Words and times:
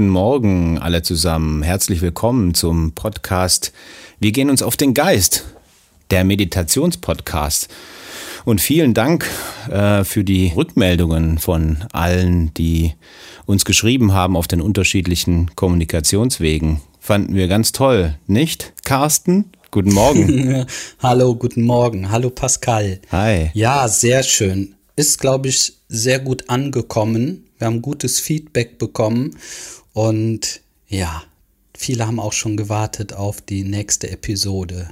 guten 0.00 0.08
Morgen 0.08 0.78
alle 0.78 1.02
zusammen. 1.02 1.62
Herzlich 1.62 2.00
willkommen 2.00 2.54
zum 2.54 2.92
Podcast 2.92 3.74
Wir 4.18 4.32
gehen 4.32 4.48
uns 4.48 4.62
auf 4.62 4.78
den 4.78 4.94
Geist, 4.94 5.44
der 6.10 6.24
Meditationspodcast. 6.24 7.68
Und 8.46 8.62
vielen 8.62 8.94
Dank 8.94 9.28
äh, 9.68 10.02
für 10.04 10.24
die 10.24 10.54
Rückmeldungen 10.56 11.36
von 11.36 11.84
allen, 11.92 12.54
die 12.54 12.94
uns 13.44 13.66
geschrieben 13.66 14.14
haben 14.14 14.38
auf 14.38 14.48
den 14.48 14.62
unterschiedlichen 14.62 15.54
Kommunikationswegen. 15.54 16.80
Fanden 16.98 17.34
wir 17.34 17.46
ganz 17.46 17.72
toll, 17.72 18.16
nicht? 18.26 18.72
Carsten, 18.84 19.52
guten 19.70 19.92
Morgen. 19.92 20.64
Hallo, 21.02 21.34
guten 21.34 21.64
Morgen. 21.64 22.10
Hallo 22.10 22.30
Pascal. 22.30 23.00
Hi. 23.12 23.50
Ja, 23.52 23.86
sehr 23.86 24.22
schön. 24.22 24.76
Ist, 24.96 25.20
glaube 25.20 25.48
ich, 25.48 25.74
sehr 25.90 26.20
gut 26.20 26.48
angekommen. 26.48 27.49
Wir 27.60 27.66
haben 27.66 27.82
gutes 27.82 28.18
Feedback 28.18 28.78
bekommen 28.78 29.36
und 29.92 30.62
ja, 30.88 31.22
viele 31.76 32.06
haben 32.06 32.18
auch 32.18 32.32
schon 32.32 32.56
gewartet 32.56 33.12
auf 33.12 33.42
die 33.42 33.64
nächste 33.64 34.10
Episode. 34.10 34.88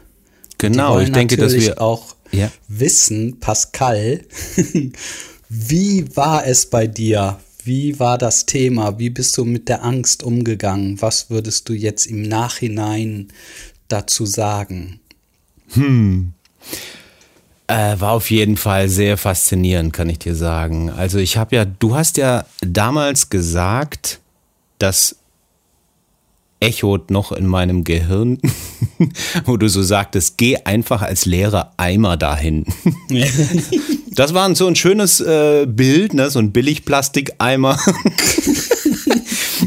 Genau, 0.58 1.00
ich 1.00 1.10
denke, 1.10 1.38
dass 1.38 1.54
wir 1.54 1.80
auch 1.80 2.14
ja. 2.30 2.52
wissen, 2.68 3.40
Pascal, 3.40 4.20
wie 5.48 6.14
war 6.14 6.46
es 6.46 6.66
bei 6.66 6.86
dir? 6.86 7.40
Wie 7.64 7.98
war 7.98 8.18
das 8.18 8.44
Thema? 8.44 8.98
Wie 8.98 9.08
bist 9.08 9.38
du 9.38 9.46
mit 9.46 9.70
der 9.70 9.82
Angst 9.82 10.22
umgegangen? 10.22 11.00
Was 11.00 11.30
würdest 11.30 11.70
du 11.70 11.72
jetzt 11.72 12.06
im 12.06 12.20
Nachhinein 12.20 13.28
dazu 13.88 14.26
sagen? 14.26 15.00
Hm. 15.72 16.34
Äh, 17.70 18.00
war 18.00 18.12
auf 18.12 18.30
jeden 18.30 18.56
Fall 18.56 18.88
sehr 18.88 19.18
faszinierend, 19.18 19.92
kann 19.92 20.08
ich 20.08 20.18
dir 20.18 20.34
sagen. 20.34 20.90
Also 20.90 21.18
ich 21.18 21.36
habe 21.36 21.54
ja, 21.54 21.66
du 21.66 21.94
hast 21.94 22.16
ja 22.16 22.46
damals 22.62 23.28
gesagt, 23.28 24.20
dass 24.78 25.16
echot 26.60 27.10
noch 27.10 27.30
in 27.30 27.46
meinem 27.46 27.84
Gehirn, 27.84 28.38
wo 29.44 29.58
du 29.58 29.68
so 29.68 29.82
sagtest, 29.82 30.38
geh 30.38 30.56
einfach 30.64 31.02
als 31.02 31.26
leerer 31.26 31.72
Eimer 31.76 32.16
dahin. 32.16 32.64
das 34.12 34.34
war 34.34 34.52
so 34.54 34.66
ein 34.66 34.74
schönes 34.74 35.20
äh, 35.20 35.66
Bild, 35.66 36.14
ne? 36.14 36.30
so 36.30 36.38
ein 36.38 36.52
Billigplastikeimer, 36.52 37.78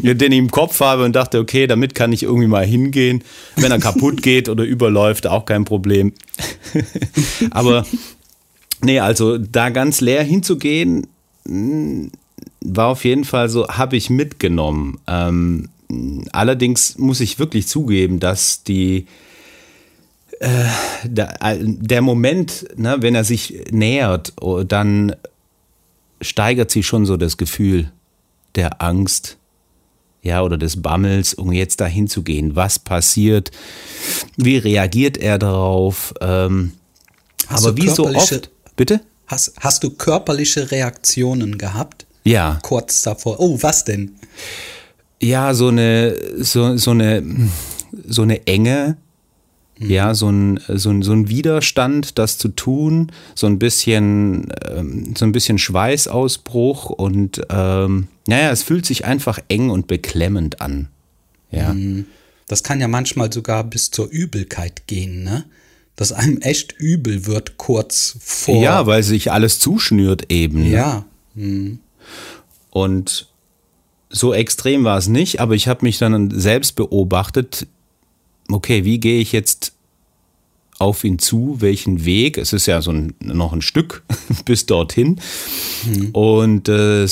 den 0.01 0.31
ich 0.31 0.37
im 0.37 0.51
Kopf 0.51 0.79
habe 0.79 1.03
und 1.03 1.15
dachte, 1.15 1.39
okay, 1.39 1.67
damit 1.67 1.95
kann 1.95 2.13
ich 2.13 2.23
irgendwie 2.23 2.47
mal 2.47 2.65
hingehen. 2.65 3.23
Wenn 3.55 3.71
er 3.71 3.79
kaputt 3.79 4.21
geht 4.23 4.49
oder 4.49 4.63
überläuft, 4.63 5.27
auch 5.27 5.45
kein 5.45 5.65
Problem. 5.65 6.13
Aber 7.51 7.85
nee, 8.81 8.99
also 8.99 9.37
da 9.37 9.69
ganz 9.69 10.01
leer 10.01 10.23
hinzugehen, 10.23 11.07
hm, 11.45 12.11
war 12.61 12.87
auf 12.87 13.05
jeden 13.05 13.23
Fall 13.23 13.49
so, 13.49 13.67
habe 13.67 13.97
ich 13.97 14.09
mitgenommen. 14.09 14.99
Ähm, 15.07 15.69
allerdings 16.31 16.97
muss 16.97 17.19
ich 17.19 17.39
wirklich 17.39 17.67
zugeben, 17.67 18.19
dass 18.19 18.63
die 18.63 19.07
äh, 20.39 20.65
der, 21.03 21.37
der, 21.39 22.01
Moment, 22.01 22.65
ne, 22.75 22.97
wenn 22.99 23.15
er 23.15 23.23
sich 23.23 23.65
nähert, 23.71 24.33
oh, 24.41 24.63
dann 24.63 25.15
steigert 26.19 26.71
sich 26.71 26.87
schon 26.87 27.05
so 27.05 27.17
das 27.17 27.37
Gefühl 27.37 27.91
der 28.55 28.81
Angst, 28.81 29.37
ja, 30.21 30.43
oder 30.43 30.57
des 30.57 30.81
Bammels, 30.81 31.33
um 31.33 31.51
jetzt 31.51 31.81
dahin 31.81 32.07
zu 32.07 32.23
gehen. 32.23 32.55
Was 32.55 32.79
passiert? 32.79 33.51
Wie 34.37 34.57
reagiert 34.57 35.17
er 35.17 35.39
darauf? 35.39 36.13
Ähm, 36.21 36.73
aber 37.47 37.75
wie 37.77 37.89
so 37.89 38.07
oft, 38.07 38.49
bitte? 38.75 39.01
Hast, 39.27 39.53
hast 39.59 39.83
du 39.83 39.89
körperliche 39.91 40.71
Reaktionen 40.71 41.57
gehabt? 41.57 42.05
Ja. 42.23 42.59
Kurz 42.61 43.01
davor. 43.01 43.39
Oh, 43.39 43.57
was 43.61 43.83
denn? 43.83 44.15
Ja, 45.21 45.53
so 45.53 45.69
eine, 45.69 46.15
so, 46.37 46.77
so 46.77 46.91
eine, 46.91 47.23
so 48.07 48.21
eine 48.21 48.45
Enge, 48.47 48.97
ja, 49.89 50.13
so 50.13 50.29
ein, 50.29 50.59
so, 50.67 50.89
ein, 50.89 51.01
so 51.01 51.11
ein 51.11 51.29
Widerstand, 51.29 52.17
das 52.17 52.37
zu 52.37 52.49
tun, 52.49 53.11
so 53.35 53.47
ein 53.47 53.59
bisschen, 53.59 54.51
ähm, 54.69 55.13
so 55.17 55.25
ein 55.25 55.31
bisschen 55.31 55.57
Schweißausbruch 55.57 56.89
und 56.89 57.41
ähm, 57.49 58.07
naja, 58.27 58.51
es 58.51 58.63
fühlt 58.63 58.85
sich 58.85 59.05
einfach 59.05 59.39
eng 59.47 59.69
und 59.69 59.87
beklemmend 59.87 60.61
an. 60.61 60.89
Ja. 61.51 61.73
Mhm. 61.73 62.05
Das 62.47 62.63
kann 62.63 62.79
ja 62.79 62.87
manchmal 62.87 63.31
sogar 63.31 63.63
bis 63.63 63.91
zur 63.91 64.09
Übelkeit 64.09 64.87
gehen, 64.87 65.23
ne? 65.23 65.45
Dass 65.95 66.11
einem 66.11 66.39
echt 66.41 66.73
übel 66.73 67.25
wird 67.25 67.57
kurz 67.57 68.17
vor. 68.19 68.61
Ja, 68.61 68.87
weil 68.87 69.03
sich 69.03 69.31
alles 69.31 69.59
zuschnürt 69.59 70.31
eben. 70.31 70.63
Ne? 70.63 70.69
Ja. 70.69 71.05
Mhm. 71.35 71.79
Und 72.71 73.27
so 74.09 74.33
extrem 74.33 74.83
war 74.83 74.97
es 74.97 75.07
nicht, 75.07 75.39
aber 75.39 75.55
ich 75.55 75.67
habe 75.67 75.85
mich 75.85 75.97
dann 75.97 76.31
selbst 76.31 76.75
beobachtet, 76.75 77.67
okay, 78.53 78.85
wie 78.85 78.99
gehe 78.99 79.19
ich 79.21 79.31
jetzt 79.31 79.73
auf 80.79 81.03
ihn 81.03 81.19
zu, 81.19 81.57
welchen 81.59 82.05
Weg? 82.05 82.37
Es 82.37 82.53
ist 82.53 82.65
ja 82.65 82.81
so 82.81 82.91
ein, 82.91 83.13
noch 83.19 83.53
ein 83.53 83.61
Stück 83.61 84.03
bis 84.45 84.65
dorthin. 84.65 85.19
Mhm. 85.85 86.09
Und 86.11 86.69
äh, 86.69 87.07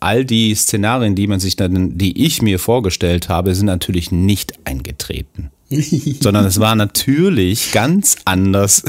all 0.00 0.24
die 0.24 0.54
Szenarien, 0.54 1.14
die 1.14 1.26
man 1.26 1.40
sich 1.40 1.56
dann, 1.56 1.98
die 1.98 2.24
ich 2.24 2.42
mir 2.42 2.58
vorgestellt 2.58 3.28
habe, 3.28 3.54
sind 3.54 3.66
natürlich 3.66 4.12
nicht 4.12 4.54
eingetreten. 4.64 5.50
sondern 6.20 6.46
es 6.46 6.60
war 6.60 6.74
natürlich 6.74 7.72
ganz 7.72 8.16
anders, 8.24 8.82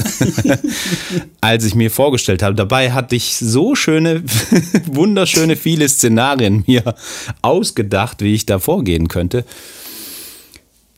als 1.42 1.64
ich 1.64 1.74
mir 1.74 1.90
vorgestellt 1.90 2.42
habe. 2.42 2.54
Dabei 2.54 2.92
hatte 2.92 3.16
ich 3.16 3.36
so 3.36 3.74
schöne, 3.74 4.22
wunderschöne 4.86 5.56
viele 5.56 5.88
Szenarien 5.88 6.64
mir 6.66 6.94
ausgedacht, 7.42 8.22
wie 8.22 8.34
ich 8.34 8.46
da 8.46 8.58
vorgehen 8.58 9.08
könnte. 9.08 9.44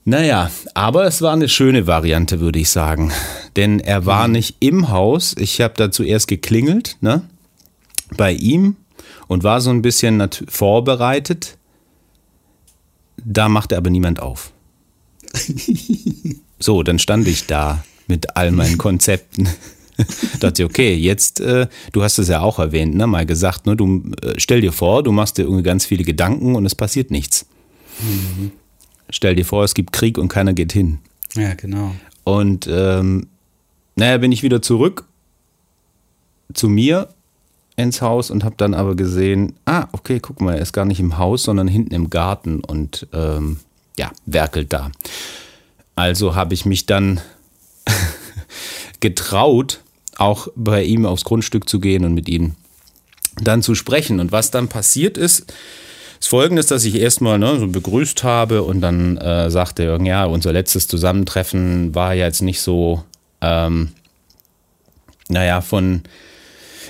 Naja, 0.04 0.50
aber 0.74 1.04
es 1.04 1.22
war 1.22 1.32
eine 1.32 1.48
schöne 1.48 1.86
Variante, 1.86 2.40
würde 2.40 2.58
ich 2.58 2.70
sagen. 2.70 3.12
Denn 3.56 3.78
er 3.78 4.04
war 4.04 4.26
mhm. 4.26 4.32
nicht 4.32 4.56
im 4.60 4.88
Haus. 4.88 5.34
Ich 5.38 5.60
habe 5.60 5.74
da 5.76 5.90
zuerst 5.90 6.26
geklingelt, 6.28 6.96
ne? 7.00 7.22
Bei 8.16 8.32
ihm 8.32 8.76
und 9.28 9.44
war 9.44 9.60
so 9.60 9.70
ein 9.70 9.82
bisschen 9.82 10.28
vorbereitet. 10.48 11.56
Da 13.24 13.48
machte 13.48 13.76
aber 13.76 13.91
niemand 13.91 14.20
auf. 14.20 14.52
so, 16.58 16.82
dann 16.82 16.98
stand 16.98 17.28
ich 17.28 17.46
da 17.46 17.84
mit 18.08 18.36
all 18.36 18.50
meinen 18.50 18.78
Konzepten. 18.78 19.48
dachte, 20.41 20.64
okay, 20.64 20.94
jetzt, 20.94 21.41
äh, 21.41 21.68
du 21.92 22.02
hast 22.02 22.18
es 22.18 22.28
ja 22.28 22.41
auch 22.41 22.58
erwähnt, 22.58 22.94
ne, 22.94 23.06
mal 23.06 23.26
gesagt, 23.26 23.66
ne, 23.66 23.76
du 23.76 24.02
äh, 24.22 24.34
stell 24.36 24.60
dir 24.60 24.72
vor, 24.72 25.02
du 25.02 25.12
machst 25.12 25.38
dir 25.38 25.42
irgendwie 25.42 25.62
ganz 25.62 25.84
viele 25.84 26.04
Gedanken 26.04 26.56
und 26.56 26.66
es 26.66 26.74
passiert 26.74 27.10
nichts. 27.10 27.46
Mhm. 28.00 28.52
Stell 29.12 29.36
dir 29.36 29.44
vor, 29.44 29.62
es 29.62 29.74
gibt 29.74 29.92
Krieg 29.92 30.18
und 30.18 30.28
keiner 30.28 30.54
geht 30.54 30.72
hin. 30.72 30.98
Ja, 31.34 31.54
genau. 31.54 31.94
Und 32.24 32.66
ähm, 32.68 33.28
naja, 33.94 34.18
bin 34.18 34.32
ich 34.32 34.42
wieder 34.42 34.62
zurück 34.62 35.04
zu 36.52 36.68
mir 36.68 37.08
ins 37.76 38.02
Haus 38.02 38.30
und 38.30 38.42
habe 38.42 38.54
dann 38.56 38.74
aber 38.74 38.96
gesehen, 38.96 39.54
ah, 39.66 39.86
okay, 39.92 40.18
guck 40.18 40.40
mal, 40.40 40.54
er 40.54 40.62
ist 40.62 40.72
gar 40.72 40.86
nicht 40.86 40.98
im 40.98 41.18
Haus, 41.18 41.44
sondern 41.44 41.68
hinten 41.68 41.94
im 41.94 42.10
Garten 42.10 42.60
und 42.60 43.06
ähm, 43.12 43.60
ja, 43.98 44.10
werkelt 44.26 44.72
da. 44.72 44.90
Also 45.94 46.34
habe 46.34 46.54
ich 46.54 46.64
mich 46.64 46.86
dann 46.86 47.20
getraut, 49.00 49.80
auch 50.16 50.48
bei 50.56 50.84
ihm 50.84 51.04
aufs 51.04 51.24
Grundstück 51.24 51.68
zu 51.68 51.80
gehen 51.80 52.04
und 52.04 52.14
mit 52.14 52.28
ihm 52.28 52.54
dann 53.36 53.62
zu 53.62 53.74
sprechen. 53.74 54.20
Und 54.20 54.32
was 54.32 54.50
dann 54.50 54.68
passiert 54.68 55.18
ist, 55.18 55.53
ist 56.22 56.28
folgendes, 56.28 56.66
dass 56.66 56.84
ich 56.84 56.95
erstmal 56.95 57.36
ne, 57.36 57.59
so 57.59 57.66
begrüßt 57.66 58.22
habe 58.22 58.63
und 58.63 58.80
dann 58.80 59.16
äh, 59.16 59.51
sagte 59.51 59.98
ja, 60.04 60.24
unser 60.24 60.53
letztes 60.53 60.86
Zusammentreffen 60.86 61.97
war 61.97 62.15
ja 62.15 62.27
jetzt 62.27 62.42
nicht 62.42 62.60
so, 62.60 63.03
ähm, 63.41 63.89
naja, 65.28 65.60
von 65.60 66.03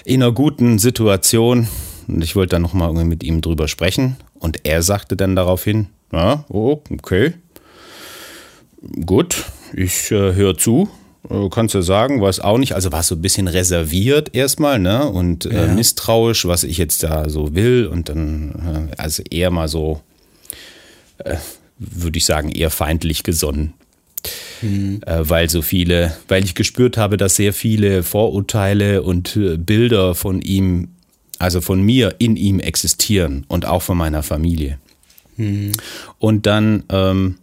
in 0.04 0.22
einer 0.22 0.32
guten 0.32 0.78
Situation. 0.78 1.66
Und 2.08 2.22
ich 2.22 2.36
wollte 2.36 2.50
dann 2.50 2.62
nochmal 2.62 2.92
mit 2.92 3.22
ihm 3.22 3.40
drüber 3.40 3.68
sprechen. 3.68 4.16
Und 4.34 4.66
er 4.66 4.82
sagte 4.82 5.16
dann 5.16 5.34
daraufhin, 5.34 5.86
ja, 6.12 6.44
oh, 6.50 6.82
okay. 6.90 7.32
Gut, 9.06 9.44
ich 9.72 10.10
äh, 10.10 10.34
höre 10.34 10.58
zu. 10.58 10.90
Äh, 11.28 11.48
kannst 11.50 11.74
du 11.74 11.82
sagen, 11.82 12.20
weiß 12.20 12.40
auch 12.40 12.58
nicht. 12.58 12.74
Also 12.74 12.92
war 12.92 13.02
so 13.02 13.14
ein 13.14 13.22
bisschen 13.22 13.48
reserviert 13.48 14.34
erstmal, 14.34 14.78
ne? 14.78 15.08
Und 15.08 15.46
äh, 15.46 15.66
ja. 15.66 15.72
misstrauisch, 15.72 16.46
was 16.46 16.64
ich 16.64 16.78
jetzt 16.78 17.02
da 17.02 17.28
so 17.28 17.54
will. 17.54 17.86
Und 17.86 18.08
dann, 18.08 18.90
äh, 18.92 19.00
also 19.00 19.22
eher 19.30 19.50
mal 19.50 19.68
so, 19.68 20.00
äh, 21.18 21.36
würde 21.78 22.18
ich 22.18 22.24
sagen, 22.24 22.50
eher 22.50 22.70
feindlich 22.70 23.22
gesonnen. 23.22 23.74
Mhm. 24.60 25.00
Äh, 25.06 25.28
weil 25.28 25.50
so 25.50 25.62
viele, 25.62 26.16
weil 26.28 26.44
ich 26.44 26.54
gespürt 26.54 26.96
habe, 26.96 27.16
dass 27.16 27.36
sehr 27.36 27.52
viele 27.52 28.02
Vorurteile 28.02 29.02
und 29.02 29.38
Bilder 29.58 30.14
von 30.14 30.40
ihm, 30.40 30.88
also 31.38 31.60
von 31.60 31.82
mir 31.82 32.14
in 32.18 32.36
ihm 32.36 32.60
existieren 32.60 33.44
und 33.48 33.66
auch 33.66 33.82
von 33.82 33.98
meiner 33.98 34.22
Familie. 34.22 34.78
Mhm. 35.36 35.72
Und 36.18 36.46
dann, 36.46 36.84
ähm, 36.88 37.36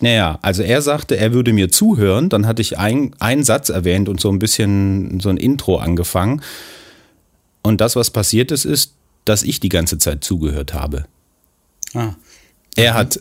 naja, 0.00 0.38
also 0.42 0.62
er 0.62 0.82
sagte, 0.82 1.16
er 1.16 1.32
würde 1.32 1.52
mir 1.52 1.70
zuhören. 1.70 2.28
Dann 2.28 2.46
hatte 2.46 2.62
ich 2.62 2.78
ein, 2.78 3.14
einen 3.18 3.44
Satz 3.44 3.68
erwähnt 3.68 4.08
und 4.08 4.20
so 4.20 4.30
ein 4.30 4.38
bisschen 4.38 5.20
so 5.20 5.28
ein 5.28 5.36
Intro 5.36 5.76
angefangen. 5.76 6.42
Und 7.62 7.80
das, 7.80 7.96
was 7.96 8.10
passiert 8.10 8.50
ist, 8.50 8.64
ist, 8.64 8.94
dass 9.24 9.42
ich 9.42 9.60
die 9.60 9.68
ganze 9.68 9.98
Zeit 9.98 10.24
zugehört 10.24 10.74
habe. 10.74 11.04
Ah. 11.94 12.14
Er 12.76 12.94
hat, 12.94 13.20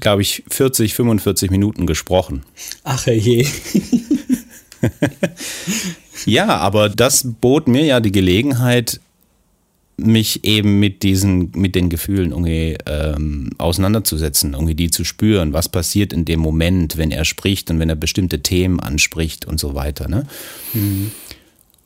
glaube 0.00 0.22
ich, 0.22 0.44
40, 0.48 0.94
45 0.94 1.50
Minuten 1.50 1.86
gesprochen. 1.86 2.44
Ach 2.84 3.06
je. 3.06 3.46
ja, 6.26 6.56
aber 6.56 6.88
das 6.88 7.26
bot 7.40 7.68
mir 7.68 7.84
ja 7.84 8.00
die 8.00 8.12
Gelegenheit, 8.12 9.00
mich 9.96 10.44
eben 10.44 10.78
mit 10.78 11.02
diesen, 11.02 11.52
mit 11.54 11.74
den 11.74 11.88
Gefühlen 11.88 12.30
irgendwie 12.30 12.76
ähm, 12.86 13.50
auseinanderzusetzen, 13.56 14.52
irgendwie 14.52 14.74
die 14.74 14.90
zu 14.90 15.04
spüren, 15.04 15.52
was 15.52 15.68
passiert 15.70 16.12
in 16.12 16.24
dem 16.24 16.40
Moment, 16.40 16.98
wenn 16.98 17.10
er 17.10 17.24
spricht 17.24 17.70
und 17.70 17.78
wenn 17.78 17.88
er 17.88 17.96
bestimmte 17.96 18.42
Themen 18.42 18.78
anspricht 18.78 19.46
und 19.46 19.58
so 19.58 19.74
weiter. 19.74 20.08
Ne? 20.08 20.26
Mhm. 20.74 21.12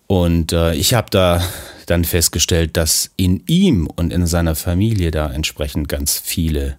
Und 0.09 0.53
äh, 0.53 0.75
ich 0.75 0.95
habe 0.95 1.09
da 1.11 1.41
dann 1.87 2.05
festgestellt, 2.05 2.77
dass 2.77 3.11
in 3.17 3.45
ihm 3.47 3.87
und 3.87 4.13
in 4.13 4.27
seiner 4.27 4.57
Familie 4.57 5.13
da 5.13 5.31
entsprechend 5.31 5.89
ganz 5.89 6.19
viele 6.19 6.79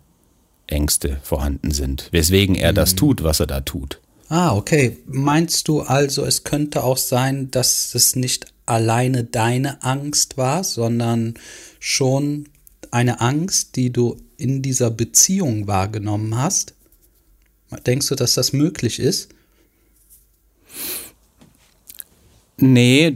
Ängste 0.67 1.17
vorhanden 1.23 1.71
sind, 1.71 2.09
weswegen 2.11 2.55
er 2.55 2.71
mhm. 2.71 2.75
das 2.75 2.95
tut, 2.95 3.23
was 3.23 3.39
er 3.39 3.47
da 3.47 3.61
tut. 3.61 3.99
Ah, 4.27 4.55
okay. 4.55 4.97
Meinst 5.07 5.67
du 5.67 5.81
also, 5.81 6.25
es 6.25 6.43
könnte 6.43 6.83
auch 6.83 6.97
sein, 6.97 7.51
dass 7.51 7.93
es 7.95 8.15
nicht 8.15 8.50
alleine 8.71 9.25
deine 9.25 9.83
Angst 9.83 10.37
war, 10.37 10.63
sondern 10.63 11.33
schon 11.79 12.47
eine 12.89 13.19
Angst, 13.19 13.75
die 13.75 13.91
du 13.91 14.17
in 14.37 14.61
dieser 14.61 14.89
Beziehung 14.89 15.67
wahrgenommen 15.67 16.37
hast? 16.37 16.73
Denkst 17.85 18.07
du, 18.07 18.15
dass 18.15 18.33
das 18.33 18.53
möglich 18.53 18.99
ist? 18.99 19.29
Nee, 22.57 23.15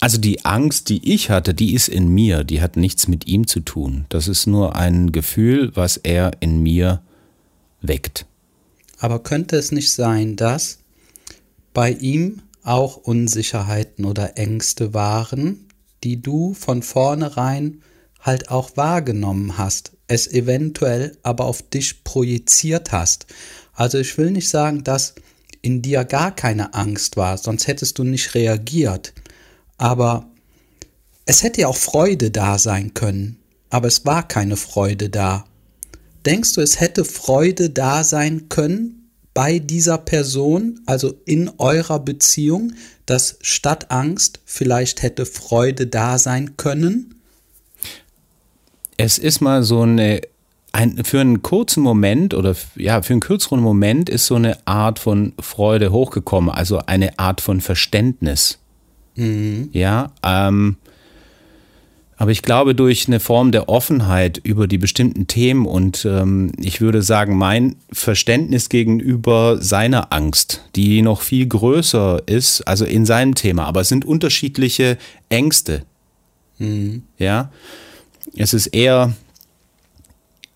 also 0.00 0.18
die 0.18 0.44
Angst, 0.44 0.88
die 0.88 1.12
ich 1.12 1.30
hatte, 1.30 1.52
die 1.52 1.74
ist 1.74 1.88
in 1.88 2.08
mir, 2.08 2.44
die 2.44 2.60
hat 2.60 2.76
nichts 2.76 3.08
mit 3.08 3.26
ihm 3.26 3.48
zu 3.48 3.60
tun. 3.60 4.06
Das 4.08 4.28
ist 4.28 4.46
nur 4.46 4.76
ein 4.76 5.10
Gefühl, 5.10 5.74
was 5.74 5.96
er 5.96 6.32
in 6.40 6.62
mir 6.62 7.02
weckt. 7.80 8.26
Aber 8.98 9.20
könnte 9.20 9.56
es 9.56 9.72
nicht 9.72 9.90
sein, 9.90 10.36
dass 10.36 10.78
bei 11.74 11.90
ihm 11.90 12.42
auch 12.66 12.96
Unsicherheiten 12.96 14.04
oder 14.04 14.36
Ängste 14.38 14.92
waren, 14.92 15.68
die 16.02 16.20
du 16.20 16.52
von 16.54 16.82
vornherein 16.82 17.82
halt 18.20 18.50
auch 18.50 18.76
wahrgenommen 18.76 19.56
hast, 19.56 19.92
es 20.08 20.26
eventuell 20.26 21.16
aber 21.22 21.44
auf 21.44 21.62
dich 21.62 22.02
projiziert 22.02 22.92
hast. 22.92 23.26
Also 23.72 23.98
ich 23.98 24.18
will 24.18 24.32
nicht 24.32 24.48
sagen, 24.48 24.82
dass 24.82 25.14
in 25.62 25.80
dir 25.80 26.04
gar 26.04 26.34
keine 26.34 26.74
Angst 26.74 27.16
war, 27.16 27.38
sonst 27.38 27.66
hättest 27.66 27.98
du 27.98 28.04
nicht 28.04 28.34
reagiert. 28.34 29.12
Aber 29.78 30.28
es 31.24 31.42
hätte 31.42 31.62
ja 31.62 31.68
auch 31.68 31.76
Freude 31.76 32.30
da 32.30 32.58
sein 32.58 32.94
können, 32.94 33.38
aber 33.70 33.88
es 33.88 34.04
war 34.04 34.26
keine 34.26 34.56
Freude 34.56 35.08
da. 35.08 35.44
Denkst 36.24 36.54
du, 36.54 36.60
es 36.60 36.80
hätte 36.80 37.04
Freude 37.04 37.70
da 37.70 38.02
sein 38.02 38.48
können 38.48 38.95
bei 39.36 39.58
dieser 39.58 39.98
Person, 39.98 40.80
also 40.86 41.12
in 41.26 41.50
eurer 41.58 41.98
Beziehung, 41.98 42.72
dass 43.04 43.36
statt 43.42 43.90
Angst 43.90 44.40
vielleicht 44.46 45.02
hätte 45.02 45.26
Freude 45.26 45.86
da 45.86 46.16
sein 46.16 46.56
können? 46.56 47.16
Es 48.96 49.18
ist 49.18 49.42
mal 49.42 49.62
so 49.62 49.82
eine 49.82 50.22
ein, 50.72 51.04
für 51.04 51.20
einen 51.20 51.42
kurzen 51.42 51.82
Moment 51.82 52.32
oder 52.32 52.56
ja, 52.76 53.02
für 53.02 53.12
einen 53.12 53.20
kürzeren 53.20 53.60
Moment 53.60 54.08
ist 54.08 54.24
so 54.24 54.36
eine 54.36 54.56
Art 54.66 54.98
von 54.98 55.34
Freude 55.38 55.92
hochgekommen, 55.92 56.48
also 56.48 56.78
eine 56.86 57.18
Art 57.18 57.42
von 57.42 57.60
Verständnis. 57.60 58.58
Mhm. 59.16 59.68
Ja, 59.72 60.12
ähm, 60.22 60.76
aber 62.18 62.30
ich 62.30 62.42
glaube, 62.42 62.74
durch 62.74 63.06
eine 63.08 63.20
Form 63.20 63.52
der 63.52 63.68
Offenheit 63.68 64.38
über 64.38 64.66
die 64.66 64.78
bestimmten 64.78 65.26
Themen 65.26 65.66
und 65.66 66.06
ähm, 66.06 66.52
ich 66.58 66.80
würde 66.80 67.02
sagen, 67.02 67.36
mein 67.36 67.76
Verständnis 67.92 68.70
gegenüber 68.70 69.60
seiner 69.60 70.12
Angst, 70.12 70.62
die 70.76 71.02
noch 71.02 71.20
viel 71.20 71.46
größer 71.46 72.22
ist, 72.26 72.62
also 72.62 72.86
in 72.86 73.04
seinem 73.04 73.34
Thema, 73.34 73.64
aber 73.66 73.82
es 73.82 73.88
sind 73.88 74.06
unterschiedliche 74.06 74.96
Ängste. 75.28 75.84
Mhm. 76.58 77.02
Ja, 77.18 77.52
es 78.34 78.54
ist 78.54 78.68
eher, 78.68 79.14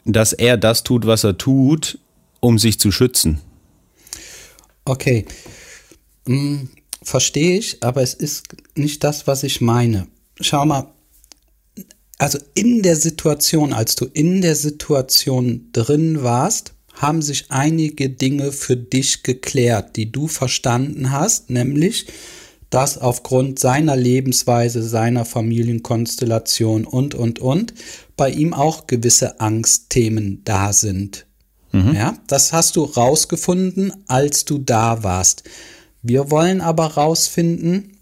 dass 0.06 0.32
er 0.32 0.56
das 0.56 0.82
tut, 0.82 1.06
was 1.06 1.24
er 1.24 1.36
tut, 1.36 1.98
um 2.40 2.58
sich 2.58 2.80
zu 2.80 2.90
schützen. 2.90 3.38
Okay. 4.86 5.26
Hm, 6.26 6.70
verstehe 7.02 7.58
ich, 7.58 7.82
aber 7.82 8.02
es 8.02 8.14
ist 8.14 8.48
nicht 8.74 9.04
das, 9.04 9.26
was 9.26 9.42
ich 9.42 9.60
meine. 9.60 10.06
Schau 10.40 10.64
mal, 10.64 10.86
also 12.20 12.38
in 12.52 12.82
der 12.82 12.96
Situation, 12.96 13.72
als 13.72 13.96
du 13.96 14.05
in 14.05 14.43
der 14.43 14.55
Situation 14.55 15.70
drin 15.72 16.22
warst, 16.22 16.75
haben 16.93 17.22
sich 17.22 17.46
einige 17.49 18.11
Dinge 18.11 18.52
für 18.52 18.76
dich 18.76 19.22
geklärt, 19.22 19.96
die 19.96 20.12
du 20.12 20.28
verstanden 20.28 21.12
hast, 21.12 21.49
nämlich, 21.49 22.08
dass 22.69 22.99
aufgrund 22.99 23.58
seiner 23.58 23.96
Lebensweise, 23.96 24.82
seiner 24.82 25.25
Familienkonstellation 25.25 26.84
und, 26.84 27.14
und, 27.14 27.38
und, 27.38 27.72
bei 28.19 28.28
ihm 28.28 28.52
auch 28.52 28.87
gewisse 28.87 29.40
Angstthemen 29.40 30.43
da 30.44 30.75
sind. 30.75 31.25
Mhm. 31.72 31.94
Ja, 31.94 32.19
das 32.26 32.52
hast 32.52 32.76
du 32.76 32.84
rausgefunden, 32.84 33.94
als 34.08 34.44
du 34.44 34.58
da 34.58 35.02
warst. 35.02 35.44
Wir 36.02 36.31
wollen 36.31 36.61
aber 36.61 36.84
rausfinden, 36.84 37.96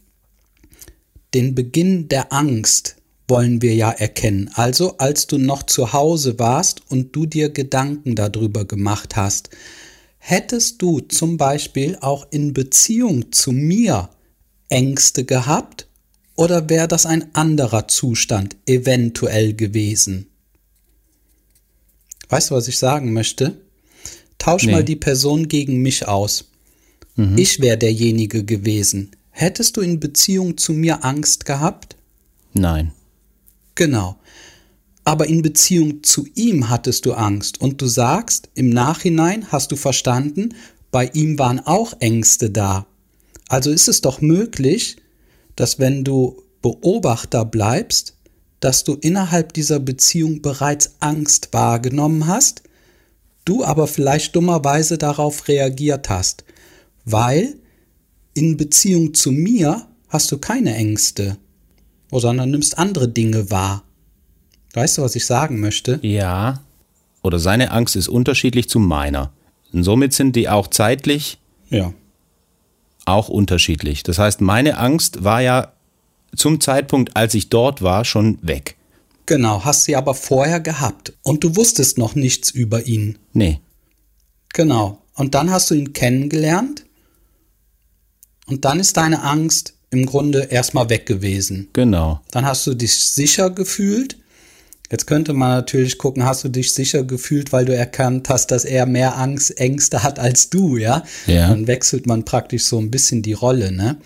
den 1.34 1.54
Beginn 1.54 2.08
der 2.08 2.32
Angst 2.32 2.97
wollen 3.28 3.62
wir 3.62 3.74
ja 3.74 3.90
erkennen. 3.90 4.50
Also 4.54 4.96
als 4.96 5.26
du 5.26 5.38
noch 5.38 5.62
zu 5.62 5.92
Hause 5.92 6.38
warst 6.38 6.82
und 6.88 7.14
du 7.14 7.26
dir 7.26 7.50
Gedanken 7.50 8.14
darüber 8.14 8.64
gemacht 8.64 9.16
hast, 9.16 9.50
hättest 10.18 10.82
du 10.82 11.00
zum 11.00 11.36
Beispiel 11.36 11.96
auch 12.00 12.26
in 12.30 12.54
Beziehung 12.54 13.30
zu 13.30 13.52
mir 13.52 14.08
Ängste 14.68 15.24
gehabt 15.24 15.86
oder 16.34 16.68
wäre 16.68 16.88
das 16.88 17.06
ein 17.06 17.34
anderer 17.34 17.88
Zustand 17.88 18.56
eventuell 18.66 19.54
gewesen? 19.54 20.26
Weißt 22.28 22.50
du, 22.50 22.54
was 22.54 22.68
ich 22.68 22.78
sagen 22.78 23.12
möchte? 23.12 23.60
Tausch 24.38 24.66
nee. 24.66 24.72
mal 24.72 24.84
die 24.84 24.96
Person 24.96 25.48
gegen 25.48 25.82
mich 25.82 26.06
aus. 26.06 26.50
Mhm. 27.16 27.36
Ich 27.36 27.60
wäre 27.60 27.76
derjenige 27.76 28.44
gewesen. 28.44 29.10
Hättest 29.30 29.76
du 29.76 29.80
in 29.80 30.00
Beziehung 30.00 30.56
zu 30.56 30.72
mir 30.72 31.04
Angst 31.04 31.44
gehabt? 31.44 31.96
Nein. 32.52 32.92
Genau. 33.78 34.18
Aber 35.04 35.26
in 35.26 35.40
Beziehung 35.40 36.02
zu 36.02 36.26
ihm 36.34 36.68
hattest 36.68 37.06
du 37.06 37.14
Angst 37.14 37.62
und 37.62 37.80
du 37.80 37.86
sagst, 37.86 38.50
im 38.54 38.68
Nachhinein 38.68 39.50
hast 39.50 39.72
du 39.72 39.76
verstanden, 39.76 40.54
bei 40.90 41.06
ihm 41.14 41.38
waren 41.38 41.60
auch 41.60 41.94
Ängste 42.00 42.50
da. 42.50 42.86
Also 43.48 43.70
ist 43.70 43.88
es 43.88 44.02
doch 44.02 44.20
möglich, 44.20 44.96
dass 45.56 45.78
wenn 45.78 46.04
du 46.04 46.42
Beobachter 46.60 47.46
bleibst, 47.46 48.14
dass 48.60 48.84
du 48.84 48.94
innerhalb 48.94 49.54
dieser 49.54 49.80
Beziehung 49.80 50.42
bereits 50.42 50.96
Angst 51.00 51.48
wahrgenommen 51.52 52.26
hast, 52.26 52.62
du 53.46 53.64
aber 53.64 53.86
vielleicht 53.86 54.36
dummerweise 54.36 54.98
darauf 54.98 55.48
reagiert 55.48 56.10
hast 56.10 56.44
weil 57.10 57.54
in 58.34 58.56
Beziehung 58.56 59.14
zu 59.14 59.32
mir 59.32 59.88
hast 60.08 60.30
du 60.30 60.38
keine 60.38 60.74
Ängste, 60.74 61.38
sondern 62.12 62.50
nimmst 62.50 62.78
andere 62.78 63.08
Dinge 63.08 63.50
wahr. 63.50 63.82
Weißt 64.74 64.98
du, 64.98 65.02
was 65.02 65.16
ich 65.16 65.26
sagen 65.26 65.60
möchte? 65.60 65.98
Ja. 66.02 66.62
Oder 67.22 67.38
seine 67.38 67.70
Angst 67.70 67.96
ist 67.96 68.08
unterschiedlich 68.08 68.68
zu 68.68 68.78
meiner. 68.78 69.32
Und 69.72 69.84
somit 69.84 70.12
sind 70.12 70.36
die 70.36 70.48
auch 70.48 70.68
zeitlich 70.68 71.38
ja. 71.68 71.92
auch 73.04 73.28
unterschiedlich. 73.28 74.02
Das 74.02 74.18
heißt, 74.18 74.40
meine 74.40 74.78
Angst 74.78 75.24
war 75.24 75.40
ja 75.40 75.72
zum 76.36 76.60
Zeitpunkt, 76.60 77.16
als 77.16 77.34
ich 77.34 77.48
dort 77.48 77.82
war, 77.82 78.04
schon 78.04 78.38
weg. 78.42 78.76
Genau, 79.26 79.64
hast 79.64 79.84
sie 79.84 79.96
aber 79.96 80.14
vorher 80.14 80.60
gehabt. 80.60 81.12
Und 81.22 81.44
du 81.44 81.56
wusstest 81.56 81.98
noch 81.98 82.14
nichts 82.14 82.50
über 82.50 82.86
ihn. 82.86 83.18
Nee. 83.32 83.60
Genau. 84.54 85.02
Und 85.14 85.34
dann 85.34 85.50
hast 85.50 85.70
du 85.70 85.74
ihn 85.74 85.92
kennengelernt 85.92 86.84
und 88.46 88.64
dann 88.64 88.80
ist 88.80 88.96
deine 88.96 89.22
Angst 89.22 89.74
im 89.90 90.06
Grunde 90.06 90.48
erstmal 90.50 90.90
weg 90.90 91.06
gewesen. 91.06 91.68
Genau. 91.72 92.20
Dann 92.30 92.46
hast 92.46 92.66
du 92.66 92.74
dich 92.74 93.12
sicher 93.12 93.50
gefühlt. 93.50 94.18
Jetzt 94.90 95.06
könnte 95.06 95.34
man 95.34 95.50
natürlich 95.50 95.98
gucken, 95.98 96.24
hast 96.24 96.44
du 96.44 96.48
dich 96.48 96.72
sicher 96.72 97.04
gefühlt, 97.04 97.52
weil 97.52 97.66
du 97.66 97.76
erkannt 97.76 98.28
hast, 98.28 98.50
dass 98.50 98.64
er 98.64 98.86
mehr 98.86 99.18
Angst, 99.18 99.58
Ängste 99.58 100.02
hat 100.02 100.18
als 100.18 100.48
du, 100.48 100.76
ja? 100.76 101.02
Ja. 101.26 101.48
Dann 101.48 101.66
wechselt 101.66 102.06
man 102.06 102.24
praktisch 102.24 102.64
so 102.64 102.78
ein 102.78 102.90
bisschen 102.90 103.22
die 103.22 103.34
Rolle, 103.34 103.70
ne? 103.70 103.98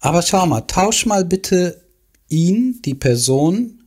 Aber 0.00 0.22
schau 0.22 0.46
mal, 0.46 0.62
tausch 0.62 1.06
mal 1.06 1.24
bitte 1.24 1.80
ihn, 2.28 2.80
die 2.84 2.94
Person, 2.94 3.84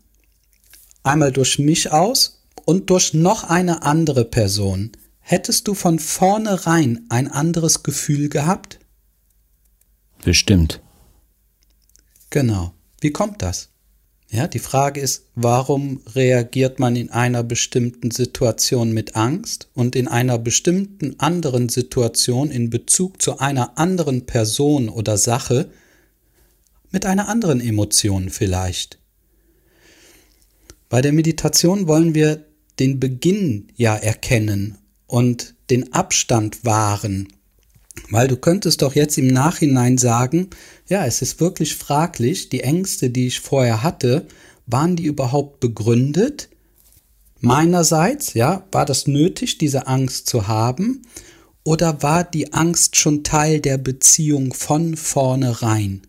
einmal 1.03 1.33
durch 1.33 1.59
mich 1.59 1.91
aus 1.91 2.43
und 2.63 2.89
durch 2.89 3.13
noch 3.13 3.43
eine 3.43 3.83
andere 3.83 4.23
Person. 4.23 4.91
Hättest 5.19 5.67
du 5.67 5.73
von 5.73 5.99
vornherein 5.99 7.05
ein 7.09 7.29
anderes 7.29 7.83
Gefühl 7.83 8.29
gehabt? 8.29 8.79
Bestimmt. 10.25 10.81
Genau. 12.31 12.73
Wie 12.99 13.11
kommt 13.11 13.43
das? 13.43 13.69
Ja, 14.31 14.47
die 14.47 14.59
Frage 14.59 14.99
ist, 14.99 15.27
warum 15.35 16.01
reagiert 16.15 16.79
man 16.79 16.95
in 16.95 17.11
einer 17.11 17.43
bestimmten 17.43 18.09
Situation 18.09 18.91
mit 18.91 19.15
Angst 19.15 19.69
und 19.75 19.95
in 19.95 20.07
einer 20.07 20.39
bestimmten 20.39 21.19
anderen 21.19 21.69
Situation 21.69 22.49
in 22.49 22.71
Bezug 22.71 23.21
zu 23.21 23.37
einer 23.37 23.77
anderen 23.77 24.25
Person 24.25 24.89
oder 24.89 25.19
Sache 25.19 25.69
mit 26.89 27.05
einer 27.05 27.29
anderen 27.29 27.61
Emotion 27.61 28.31
vielleicht? 28.31 28.97
Bei 30.89 31.03
der 31.03 31.13
Meditation 31.13 31.87
wollen 31.87 32.15
wir 32.15 32.43
den 32.79 32.99
Beginn 32.99 33.67
ja 33.75 33.95
erkennen 33.95 34.79
und 35.05 35.53
den 35.69 35.93
Abstand 35.93 36.65
wahren. 36.65 37.27
Weil 38.09 38.27
du 38.27 38.37
könntest 38.37 38.81
doch 38.81 38.95
jetzt 38.95 39.17
im 39.17 39.27
Nachhinein 39.27 39.97
sagen, 39.97 40.49
ja, 40.87 41.05
es 41.05 41.21
ist 41.21 41.39
wirklich 41.39 41.75
fraglich, 41.75 42.49
die 42.49 42.61
Ängste, 42.61 43.09
die 43.09 43.27
ich 43.27 43.39
vorher 43.39 43.83
hatte, 43.83 44.27
waren 44.67 44.95
die 44.95 45.05
überhaupt 45.05 45.59
begründet? 45.59 46.49
Meinerseits, 47.39 48.33
ja, 48.33 48.63
war 48.71 48.85
das 48.85 49.07
nötig, 49.07 49.57
diese 49.57 49.87
Angst 49.87 50.27
zu 50.27 50.47
haben? 50.47 51.03
Oder 51.63 52.03
war 52.03 52.23
die 52.23 52.53
Angst 52.53 52.95
schon 52.95 53.23
Teil 53.23 53.59
der 53.59 53.77
Beziehung 53.77 54.53
von 54.53 54.95
vornherein? 54.95 56.01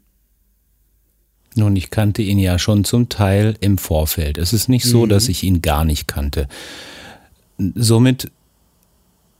Nun, 1.54 1.74
ich 1.76 1.88
kannte 1.88 2.20
ihn 2.20 2.38
ja 2.38 2.58
schon 2.58 2.84
zum 2.84 3.08
Teil 3.08 3.56
im 3.60 3.78
Vorfeld. 3.78 4.36
Es 4.36 4.52
ist 4.52 4.68
nicht 4.68 4.84
so, 4.84 5.06
mhm. 5.06 5.08
dass 5.08 5.28
ich 5.28 5.42
ihn 5.42 5.62
gar 5.62 5.86
nicht 5.86 6.06
kannte. 6.06 6.48
Somit 7.74 8.30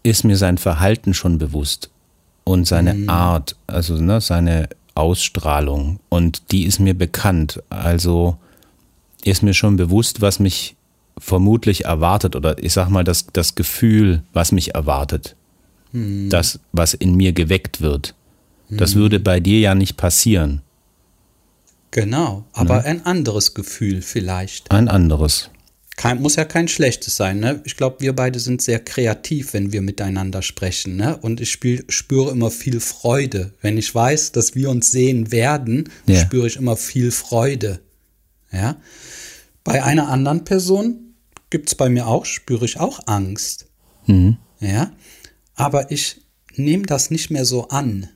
ist 0.02 0.24
mir 0.24 0.38
sein 0.38 0.56
Verhalten 0.56 1.12
schon 1.12 1.36
bewusst 1.36 1.90
und 2.46 2.66
seine 2.66 2.94
mhm. 2.94 3.10
Art, 3.10 3.56
also 3.66 3.96
ne, 3.96 4.20
seine 4.20 4.68
Ausstrahlung 4.94 5.98
und 6.08 6.52
die 6.52 6.64
ist 6.64 6.78
mir 6.78 6.94
bekannt. 6.94 7.60
Also 7.70 8.38
ist 9.24 9.42
mir 9.42 9.52
schon 9.52 9.76
bewusst, 9.76 10.20
was 10.20 10.38
mich 10.38 10.76
vermutlich 11.18 11.86
erwartet 11.86 12.36
oder 12.36 12.62
ich 12.62 12.72
sag 12.72 12.88
mal 12.88 13.02
das, 13.02 13.26
das 13.32 13.56
Gefühl, 13.56 14.22
was 14.32 14.52
mich 14.52 14.74
erwartet. 14.76 15.34
Mhm. 15.90 16.30
Das, 16.30 16.60
was 16.72 16.94
in 16.94 17.14
mir 17.16 17.32
geweckt 17.32 17.80
wird. 17.80 18.14
Das 18.70 18.94
mhm. 18.94 19.00
würde 19.00 19.20
bei 19.20 19.40
dir 19.40 19.58
ja 19.58 19.74
nicht 19.74 19.96
passieren. 19.96 20.62
Genau, 21.90 22.44
aber 22.52 22.76
ne? 22.76 22.84
ein 22.84 23.06
anderes 23.06 23.54
Gefühl 23.54 24.02
vielleicht. 24.02 24.70
Ein 24.70 24.88
anderes. 24.88 25.50
Kein, 25.96 26.20
muss 26.20 26.36
ja 26.36 26.44
kein 26.44 26.68
schlechtes 26.68 27.16
sein, 27.16 27.40
ne? 27.40 27.62
Ich 27.64 27.76
glaube, 27.76 28.00
wir 28.00 28.14
beide 28.14 28.38
sind 28.38 28.60
sehr 28.60 28.80
kreativ, 28.80 29.54
wenn 29.54 29.72
wir 29.72 29.80
miteinander 29.80 30.42
sprechen, 30.42 30.96
ne? 30.96 31.16
Und 31.16 31.40
ich 31.40 31.50
spiel, 31.50 31.84
spüre 31.88 32.30
immer 32.32 32.50
viel 32.50 32.80
Freude. 32.80 33.54
Wenn 33.62 33.78
ich 33.78 33.94
weiß, 33.94 34.32
dass 34.32 34.54
wir 34.54 34.68
uns 34.68 34.90
sehen 34.90 35.32
werden, 35.32 35.88
ja. 36.06 36.20
spüre 36.20 36.46
ich 36.46 36.56
immer 36.56 36.76
viel 36.76 37.10
Freude. 37.10 37.80
Ja? 38.52 38.76
Bei 39.64 39.82
einer 39.82 40.08
anderen 40.08 40.44
Person 40.44 41.14
gibt 41.48 41.70
es 41.70 41.74
bei 41.74 41.88
mir 41.88 42.06
auch, 42.06 42.26
spüre 42.26 42.66
ich 42.66 42.78
auch 42.78 43.00
Angst. 43.06 43.66
Mhm. 44.06 44.36
Ja? 44.60 44.92
Aber 45.54 45.90
ich 45.90 46.20
nehme 46.56 46.84
das 46.84 47.10
nicht 47.10 47.30
mehr 47.30 47.46
so 47.46 47.68
an. 47.68 48.08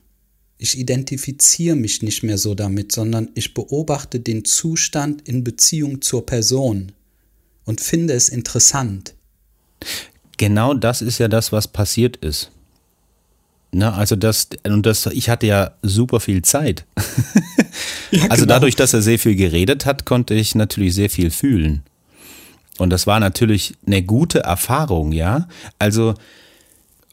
Ich 0.59 0.77
identifiziere 0.77 1.75
mich 1.75 2.03
nicht 2.03 2.21
mehr 2.21 2.37
so 2.37 2.53
damit, 2.53 2.91
sondern 2.91 3.31
ich 3.33 3.55
beobachte 3.55 4.19
den 4.19 4.45
Zustand 4.45 5.27
in 5.27 5.43
Beziehung 5.43 6.03
zur 6.03 6.27
Person 6.27 6.91
und 7.71 7.79
finde 7.79 8.13
es 8.13 8.27
interessant. 8.27 9.13
Genau 10.35 10.73
das 10.73 11.01
ist 11.01 11.19
ja 11.19 11.29
das, 11.29 11.53
was 11.53 11.69
passiert 11.69 12.17
ist. 12.17 12.51
Na, 13.71 13.93
also 13.93 14.17
das, 14.17 14.49
und 14.65 14.85
das, 14.85 15.05
ich 15.05 15.29
hatte 15.29 15.47
ja 15.47 15.71
super 15.81 16.19
viel 16.19 16.41
Zeit. 16.41 16.85
ja, 18.11 18.23
also 18.23 18.43
genau. 18.43 18.55
dadurch, 18.55 18.75
dass 18.75 18.93
er 18.93 19.01
sehr 19.01 19.17
viel 19.17 19.37
geredet 19.37 19.85
hat, 19.85 20.05
konnte 20.05 20.33
ich 20.33 20.53
natürlich 20.53 20.95
sehr 20.95 21.09
viel 21.09 21.31
fühlen. 21.31 21.83
Und 22.77 22.89
das 22.89 23.07
war 23.07 23.21
natürlich 23.21 23.73
eine 23.87 24.03
gute 24.03 24.39
Erfahrung, 24.39 25.13
ja. 25.13 25.47
Also 25.79 26.15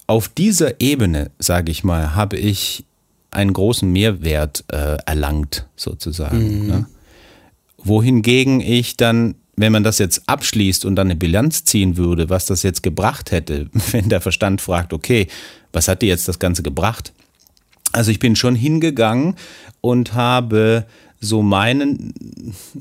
auf 0.08 0.28
dieser 0.28 0.80
Ebene, 0.80 1.30
sage 1.38 1.70
ich 1.70 1.84
mal, 1.84 2.16
habe 2.16 2.36
ich 2.36 2.84
einen 3.30 3.52
großen 3.52 3.88
Mehrwert 3.92 4.64
äh, 4.72 4.96
erlangt, 5.06 5.68
sozusagen. 5.76 6.62
Mhm. 6.62 6.66
Ne? 6.66 6.86
Wohingegen 7.76 8.60
ich 8.60 8.96
dann 8.96 9.36
wenn 9.58 9.72
man 9.72 9.82
das 9.82 9.98
jetzt 9.98 10.22
abschließt 10.26 10.84
und 10.84 10.96
dann 10.96 11.08
eine 11.08 11.16
Bilanz 11.16 11.64
ziehen 11.64 11.96
würde, 11.96 12.30
was 12.30 12.46
das 12.46 12.62
jetzt 12.62 12.82
gebracht 12.82 13.30
hätte, 13.32 13.68
wenn 13.90 14.08
der 14.08 14.20
Verstand 14.20 14.60
fragt, 14.60 14.92
okay, 14.92 15.26
was 15.72 15.88
hat 15.88 16.02
dir 16.02 16.08
jetzt 16.08 16.28
das 16.28 16.38
Ganze 16.38 16.62
gebracht? 16.62 17.12
Also 17.92 18.10
ich 18.10 18.18
bin 18.18 18.36
schon 18.36 18.54
hingegangen 18.54 19.34
und 19.80 20.14
habe 20.14 20.86
so 21.20 21.42
meinen, 21.42 22.14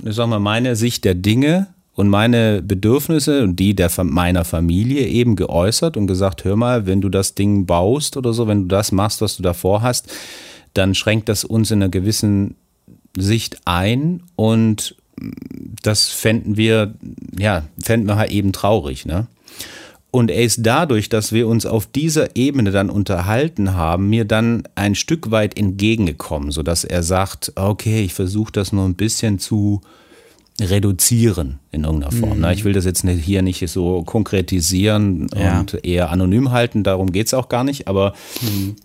sagen 0.03 0.29
wir, 0.29 0.39
meine 0.39 0.75
Sicht 0.75 1.05
der 1.05 1.15
Dinge 1.15 1.67
und 1.95 2.09
meine 2.09 2.61
Bedürfnisse 2.61 3.43
und 3.43 3.55
die 3.55 3.73
der 3.73 3.89
meiner 4.03 4.45
Familie 4.45 5.07
eben 5.07 5.35
geäußert 5.35 5.97
und 5.97 6.05
gesagt, 6.05 6.43
hör 6.43 6.55
mal, 6.55 6.85
wenn 6.85 7.01
du 7.01 7.09
das 7.09 7.33
Ding 7.33 7.65
baust 7.65 8.17
oder 8.17 8.33
so, 8.33 8.47
wenn 8.47 8.63
du 8.63 8.67
das 8.67 8.91
machst, 8.91 9.21
was 9.21 9.37
du 9.37 9.43
davor 9.43 9.81
hast, 9.81 10.11
dann 10.73 10.93
schränkt 10.93 11.29
das 11.29 11.43
uns 11.43 11.71
in 11.71 11.81
einer 11.81 11.89
gewissen 11.89 12.55
Sicht 13.17 13.57
ein 13.65 14.21
und 14.35 14.95
das 15.81 16.09
fänden 16.09 16.57
wir, 16.57 16.93
ja, 17.37 17.63
fänden 17.81 18.07
wir 18.07 18.17
halt 18.17 18.31
eben 18.31 18.51
traurig, 18.51 19.05
ne? 19.05 19.27
Und 20.09 20.31
er 20.31 20.41
ist 20.41 20.59
dadurch, 20.63 21.09
dass 21.09 21.31
wir 21.31 21.47
uns 21.47 21.65
auf 21.65 21.85
dieser 21.85 22.35
Ebene 22.35 22.71
dann 22.71 22.89
unterhalten 22.89 23.75
haben, 23.75 24.09
mir 24.09 24.25
dann 24.25 24.63
ein 24.73 24.95
Stück 24.95 25.31
weit 25.31 25.57
entgegengekommen, 25.57 26.51
sodass 26.51 26.85
er 26.85 27.03
sagt, 27.03 27.51
okay, 27.55 28.03
ich 28.03 28.13
versuche 28.13 28.51
das 28.51 28.71
nur 28.71 28.85
ein 28.85 28.95
bisschen 28.95 29.37
zu 29.37 29.81
reduzieren 30.59 31.59
in 31.71 31.83
irgendeiner 31.83 32.13
Form. 32.13 32.39
Mhm. 32.39 32.45
Ich 32.45 32.63
will 32.63 32.73
das 32.73 32.85
jetzt 32.85 33.07
hier 33.07 33.41
nicht 33.41 33.67
so 33.69 34.03
konkretisieren 34.03 35.27
ja. 35.35 35.59
und 35.59 35.85
eher 35.85 36.09
anonym 36.09 36.51
halten, 36.51 36.83
darum 36.83 37.11
geht 37.11 37.27
es 37.27 37.33
auch 37.33 37.49
gar 37.49 37.63
nicht, 37.63 37.87
aber 37.87 38.13
mhm. 38.41 38.75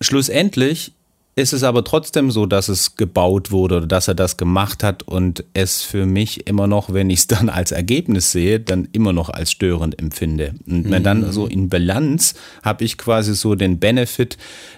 schlussendlich 0.00 0.92
ist 1.38 1.52
es 1.52 1.62
aber 1.62 1.84
trotzdem 1.84 2.32
so, 2.32 2.46
dass 2.46 2.68
es 2.68 2.96
gebaut 2.96 3.52
wurde 3.52 3.76
oder 3.76 3.86
dass 3.86 4.08
er 4.08 4.16
das 4.16 4.36
gemacht 4.36 4.82
hat 4.82 5.04
und 5.04 5.44
es 5.54 5.82
für 5.82 6.04
mich 6.04 6.48
immer 6.48 6.66
noch, 6.66 6.92
wenn 6.92 7.10
ich 7.10 7.20
es 7.20 7.26
dann 7.28 7.48
als 7.48 7.70
Ergebnis 7.70 8.32
sehe, 8.32 8.58
dann 8.58 8.88
immer 8.92 9.12
noch 9.12 9.30
als 9.30 9.52
störend 9.52 9.98
empfinde. 9.98 10.54
Und 10.66 10.90
wenn 10.90 11.04
dann 11.04 11.30
so 11.32 11.46
in 11.46 11.68
Bilanz 11.68 12.34
habe 12.62 12.84
ich 12.84 12.98
quasi 12.98 13.34
so 13.34 13.54
den 13.54 13.78
Benefit, 13.78 14.36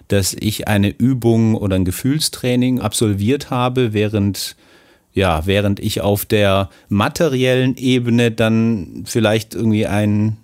dass 0.08 0.34
ich 0.38 0.68
eine 0.68 0.90
Übung 0.90 1.54
oder 1.54 1.76
ein 1.76 1.86
Gefühlstraining 1.86 2.80
absolviert 2.80 3.50
habe, 3.50 3.92
während 3.92 4.56
ja, 5.12 5.44
während 5.44 5.80
ich 5.80 6.02
auf 6.02 6.24
der 6.24 6.70
materiellen 6.88 7.76
Ebene 7.76 8.30
dann 8.30 9.02
vielleicht 9.06 9.56
irgendwie 9.56 9.86
ein 9.86 10.36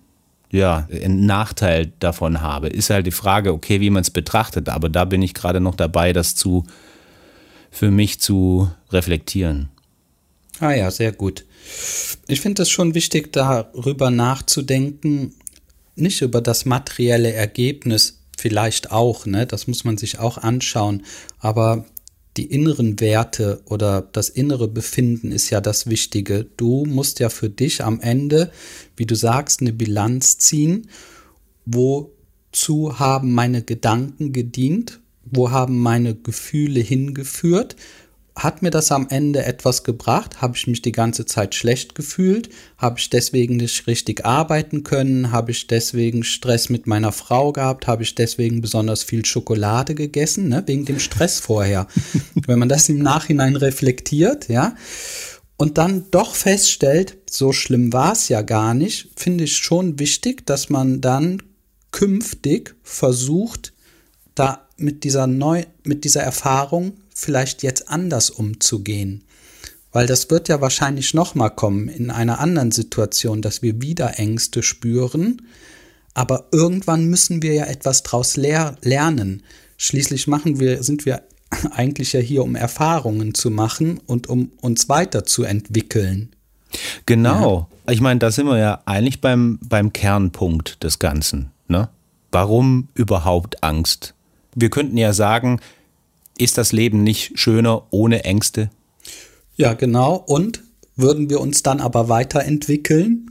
ja, 0.50 0.88
einen 0.90 1.26
Nachteil 1.26 1.92
davon 1.98 2.40
habe. 2.40 2.68
Ist 2.68 2.90
halt 2.90 3.06
die 3.06 3.12
Frage, 3.12 3.52
okay, 3.52 3.80
wie 3.80 3.90
man 3.90 4.02
es 4.02 4.10
betrachtet. 4.10 4.68
Aber 4.68 4.88
da 4.88 5.04
bin 5.04 5.22
ich 5.22 5.34
gerade 5.34 5.60
noch 5.60 5.74
dabei, 5.74 6.12
das 6.12 6.34
zu 6.34 6.64
für 7.70 7.90
mich 7.90 8.20
zu 8.20 8.70
reflektieren. 8.90 9.68
Ah 10.60 10.72
ja, 10.72 10.90
sehr 10.90 11.12
gut. 11.12 11.44
Ich 12.26 12.40
finde 12.40 12.62
es 12.62 12.70
schon 12.70 12.94
wichtig, 12.94 13.32
darüber 13.32 14.10
nachzudenken, 14.10 15.34
nicht 15.94 16.22
über 16.22 16.40
das 16.40 16.64
materielle 16.64 17.32
Ergebnis, 17.32 18.20
vielleicht 18.38 18.92
auch, 18.92 19.26
ne? 19.26 19.46
Das 19.46 19.66
muss 19.66 19.84
man 19.84 19.98
sich 19.98 20.18
auch 20.18 20.38
anschauen. 20.38 21.04
Aber 21.38 21.84
die 22.36 22.46
inneren 22.46 23.00
Werte 23.00 23.62
oder 23.64 24.02
das 24.02 24.28
innere 24.28 24.68
Befinden 24.68 25.32
ist 25.32 25.50
ja 25.50 25.60
das 25.60 25.86
Wichtige. 25.88 26.46
Du 26.56 26.84
musst 26.84 27.20
ja 27.20 27.28
für 27.28 27.48
dich 27.48 27.82
am 27.82 28.00
Ende, 28.00 28.50
wie 28.96 29.06
du 29.06 29.14
sagst, 29.14 29.60
eine 29.60 29.72
Bilanz 29.72 30.38
ziehen. 30.38 30.88
Wozu 31.64 32.98
haben 32.98 33.32
meine 33.32 33.62
Gedanken 33.62 34.32
gedient? 34.32 35.00
Wo 35.24 35.50
haben 35.50 35.78
meine 35.78 36.14
Gefühle 36.14 36.80
hingeführt? 36.80 37.76
Hat 38.36 38.60
mir 38.60 38.70
das 38.70 38.92
am 38.92 39.08
Ende 39.08 39.44
etwas 39.46 39.82
gebracht? 39.82 40.42
Habe 40.42 40.56
ich 40.56 40.66
mich 40.66 40.82
die 40.82 40.92
ganze 40.92 41.24
Zeit 41.24 41.54
schlecht 41.54 41.94
gefühlt? 41.94 42.50
Habe 42.76 42.98
ich 42.98 43.08
deswegen 43.08 43.56
nicht 43.56 43.86
richtig 43.86 44.26
arbeiten 44.26 44.84
können? 44.84 45.32
Habe 45.32 45.52
ich 45.52 45.66
deswegen 45.66 46.22
Stress 46.22 46.68
mit 46.68 46.86
meiner 46.86 47.12
Frau 47.12 47.52
gehabt? 47.52 47.86
Habe 47.86 48.02
ich 48.02 48.14
deswegen 48.14 48.60
besonders 48.60 49.02
viel 49.02 49.24
Schokolade 49.24 49.94
gegessen? 49.94 50.50
Ne? 50.50 50.62
Wegen 50.66 50.84
dem 50.84 51.00
Stress 51.00 51.40
vorher. 51.40 51.86
Wenn 52.46 52.58
man 52.58 52.68
das 52.68 52.90
im 52.90 52.98
Nachhinein 52.98 53.56
reflektiert, 53.56 54.48
ja, 54.48 54.76
und 55.56 55.78
dann 55.78 56.04
doch 56.10 56.34
feststellt, 56.34 57.16
so 57.30 57.52
schlimm 57.52 57.94
war 57.94 58.12
es 58.12 58.28
ja 58.28 58.42
gar 58.42 58.74
nicht, 58.74 59.08
finde 59.16 59.44
ich 59.44 59.56
schon 59.56 59.98
wichtig, 59.98 60.46
dass 60.46 60.68
man 60.68 61.00
dann 61.00 61.42
künftig 61.90 62.74
versucht, 62.82 63.72
da 64.34 64.68
mit 64.76 65.04
dieser 65.04 65.26
neu, 65.26 65.64
mit 65.84 66.04
dieser 66.04 66.22
Erfahrung 66.22 66.98
vielleicht 67.16 67.62
jetzt 67.62 67.88
anders 67.88 68.28
umzugehen. 68.28 69.24
Weil 69.90 70.06
das 70.06 70.28
wird 70.28 70.48
ja 70.48 70.60
wahrscheinlich 70.60 71.14
nochmal 71.14 71.50
kommen 71.50 71.88
in 71.88 72.10
einer 72.10 72.40
anderen 72.40 72.70
Situation, 72.70 73.40
dass 73.40 73.62
wir 73.62 73.80
wieder 73.80 74.18
Ängste 74.18 74.62
spüren. 74.62 75.40
Aber 76.12 76.48
irgendwann 76.52 77.06
müssen 77.06 77.40
wir 77.40 77.54
ja 77.54 77.64
etwas 77.64 78.02
daraus 78.02 78.36
ler 78.36 78.76
lernen. 78.82 79.42
Schließlich 79.78 80.26
machen 80.26 80.60
wir, 80.60 80.82
sind 80.82 81.06
wir 81.06 81.22
eigentlich 81.70 82.12
ja 82.12 82.20
hier, 82.20 82.44
um 82.44 82.54
Erfahrungen 82.54 83.32
zu 83.32 83.50
machen 83.50 83.98
und 84.04 84.26
um 84.26 84.52
uns 84.60 84.90
weiterzuentwickeln. 84.90 86.36
Genau. 87.06 87.68
Ja. 87.86 87.92
Ich 87.92 88.02
meine, 88.02 88.20
da 88.20 88.30
sind 88.30 88.46
wir 88.46 88.58
ja 88.58 88.82
eigentlich 88.84 89.22
beim, 89.22 89.58
beim 89.66 89.94
Kernpunkt 89.94 90.84
des 90.84 90.98
Ganzen. 90.98 91.52
Ne? 91.68 91.88
Warum 92.30 92.88
überhaupt 92.92 93.64
Angst? 93.64 94.12
Wir 94.54 94.68
könnten 94.68 94.98
ja 94.98 95.14
sagen, 95.14 95.60
ist 96.38 96.58
das 96.58 96.72
Leben 96.72 97.02
nicht 97.02 97.38
schöner 97.38 97.86
ohne 97.90 98.24
Ängste? 98.24 98.70
Ja, 99.56 99.74
genau. 99.74 100.16
Und 100.16 100.62
würden 100.96 101.30
wir 101.30 101.40
uns 101.40 101.62
dann 101.62 101.80
aber 101.80 102.08
weiterentwickeln? 102.08 103.30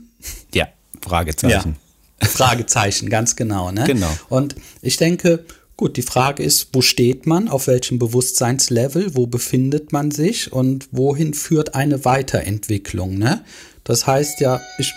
Ja, 0.54 0.68
Fragezeichen. 1.00 1.76
Ja. 2.20 2.28
Fragezeichen, 2.28 3.10
ganz 3.10 3.36
genau. 3.36 3.70
Ne? 3.70 3.84
Genau. 3.84 4.10
Und 4.28 4.56
ich 4.82 4.96
denke, 4.96 5.44
gut, 5.76 5.96
die 5.96 6.02
Frage 6.02 6.42
ist, 6.42 6.68
wo 6.72 6.80
steht 6.80 7.26
man, 7.26 7.48
auf 7.48 7.66
welchem 7.66 7.98
Bewusstseinslevel, 7.98 9.14
wo 9.14 9.26
befindet 9.26 9.92
man 9.92 10.10
sich 10.10 10.52
und 10.52 10.88
wohin 10.92 11.34
führt 11.34 11.74
eine 11.74 12.04
Weiterentwicklung? 12.04 13.18
Ne? 13.18 13.44
Das 13.84 14.06
heißt 14.06 14.40
ja, 14.40 14.60
ich. 14.78 14.92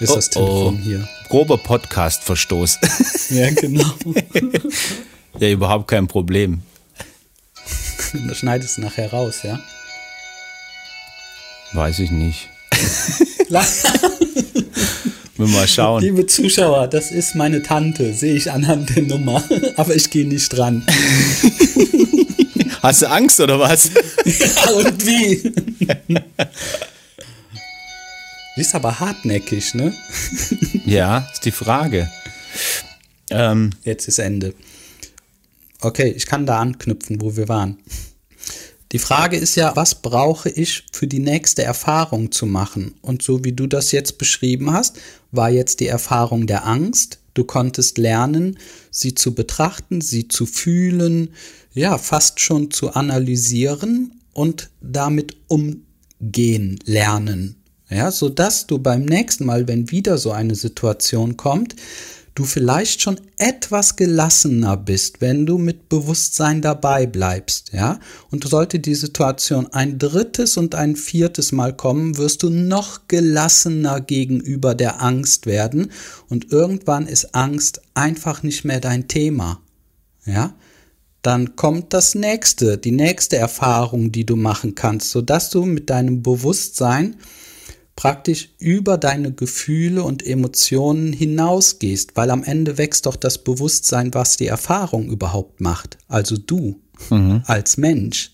Ist 0.00 0.10
oh, 0.10 0.16
das 0.16 0.30
Telefon 0.30 0.78
oh. 0.80 0.82
hier? 0.82 1.08
Grober 1.28 1.56
Podcast-Verstoß. 1.56 2.78
Ja, 3.30 3.50
genau. 3.50 3.84
ja, 5.38 5.50
überhaupt 5.50 5.88
kein 5.88 6.06
Problem. 6.06 6.62
Das 8.28 8.38
schneidest 8.38 8.76
du 8.76 8.82
nachher 8.82 9.10
raus, 9.10 9.42
ja? 9.42 9.60
Weiß 11.72 11.98
ich 11.98 12.10
nicht. 12.10 12.48
Wir 15.36 15.48
mal 15.48 15.66
schauen. 15.66 16.00
Liebe 16.00 16.26
Zuschauer, 16.26 16.86
das 16.86 17.10
ist 17.10 17.34
meine 17.34 17.60
Tante, 17.62 18.14
sehe 18.14 18.34
ich 18.34 18.52
anhand 18.52 18.94
der 18.94 19.02
Nummer. 19.02 19.42
Aber 19.76 19.94
ich 19.96 20.10
gehe 20.10 20.26
nicht 20.26 20.48
dran. 20.50 20.86
Hast 22.82 23.02
du 23.02 23.10
Angst 23.10 23.40
oder 23.40 23.58
was? 23.58 23.90
ja, 24.24 24.70
und 24.70 25.06
wie? 25.06 25.52
Die 28.56 28.60
ist 28.60 28.74
aber 28.74 29.00
hartnäckig, 29.00 29.74
ne? 29.74 29.92
ja, 30.84 31.26
ist 31.32 31.44
die 31.44 31.50
Frage. 31.50 32.08
Ähm, 33.30 33.70
Jetzt 33.84 34.06
ist 34.06 34.18
Ende. 34.18 34.54
Okay, 35.84 36.14
ich 36.16 36.24
kann 36.24 36.46
da 36.46 36.60
anknüpfen, 36.60 37.20
wo 37.20 37.36
wir 37.36 37.46
waren. 37.48 37.76
Die 38.92 38.98
Frage 38.98 39.36
ist 39.36 39.54
ja, 39.54 39.76
was 39.76 39.96
brauche 39.96 40.48
ich 40.48 40.84
für 40.92 41.06
die 41.06 41.18
nächste 41.18 41.62
Erfahrung 41.62 42.32
zu 42.32 42.46
machen? 42.46 42.94
Und 43.02 43.22
so 43.22 43.44
wie 43.44 43.52
du 43.52 43.66
das 43.66 43.92
jetzt 43.92 44.16
beschrieben 44.16 44.72
hast, 44.72 44.98
war 45.30 45.50
jetzt 45.50 45.80
die 45.80 45.86
Erfahrung 45.86 46.46
der 46.46 46.66
Angst. 46.66 47.18
Du 47.34 47.44
konntest 47.44 47.98
lernen, 47.98 48.58
sie 48.90 49.14
zu 49.14 49.34
betrachten, 49.34 50.00
sie 50.00 50.26
zu 50.28 50.46
fühlen, 50.46 51.34
ja, 51.74 51.98
fast 51.98 52.40
schon 52.40 52.70
zu 52.70 52.94
analysieren 52.94 54.22
und 54.32 54.70
damit 54.80 55.36
umgehen 55.48 56.78
lernen. 56.86 57.56
Ja, 57.90 58.10
so 58.10 58.30
dass 58.30 58.66
du 58.66 58.78
beim 58.78 59.04
nächsten 59.04 59.44
Mal, 59.44 59.68
wenn 59.68 59.90
wieder 59.90 60.16
so 60.16 60.30
eine 60.30 60.54
Situation 60.54 61.36
kommt, 61.36 61.76
du 62.34 62.44
vielleicht 62.44 63.00
schon 63.00 63.20
etwas 63.38 63.96
gelassener 63.96 64.76
bist, 64.76 65.20
wenn 65.20 65.46
du 65.46 65.56
mit 65.56 65.88
Bewusstsein 65.88 66.62
dabei 66.62 67.06
bleibst, 67.06 67.72
ja? 67.72 68.00
Und 68.30 68.46
sollte 68.46 68.80
die 68.80 68.96
Situation 68.96 69.68
ein 69.72 69.98
drittes 69.98 70.56
und 70.56 70.74
ein 70.74 70.96
viertes 70.96 71.52
Mal 71.52 71.76
kommen, 71.76 72.16
wirst 72.16 72.42
du 72.42 72.50
noch 72.50 73.06
gelassener 73.06 74.00
gegenüber 74.00 74.74
der 74.74 75.00
Angst 75.00 75.46
werden 75.46 75.92
und 76.28 76.50
irgendwann 76.50 77.06
ist 77.06 77.34
Angst 77.34 77.82
einfach 77.94 78.42
nicht 78.42 78.64
mehr 78.64 78.80
dein 78.80 79.06
Thema, 79.06 79.60
ja? 80.26 80.54
Dann 81.22 81.56
kommt 81.56 81.94
das 81.94 82.14
nächste, 82.14 82.76
die 82.76 82.90
nächste 82.90 83.38
Erfahrung, 83.38 84.12
die 84.12 84.26
du 84.26 84.36
machen 84.36 84.74
kannst, 84.74 85.10
sodass 85.10 85.48
du 85.48 85.64
mit 85.64 85.88
deinem 85.88 86.22
Bewusstsein 86.22 87.16
praktisch 87.96 88.50
über 88.58 88.98
deine 88.98 89.32
Gefühle 89.32 90.02
und 90.02 90.26
Emotionen 90.26 91.12
hinausgehst, 91.12 92.16
weil 92.16 92.30
am 92.30 92.42
Ende 92.42 92.78
wächst 92.78 93.06
doch 93.06 93.16
das 93.16 93.42
Bewusstsein, 93.44 94.12
was 94.14 94.36
die 94.36 94.46
Erfahrung 94.46 95.08
überhaupt 95.08 95.60
macht. 95.60 95.98
Also 96.08 96.36
du 96.36 96.80
mhm. 97.10 97.42
als 97.46 97.76
Mensch. 97.76 98.32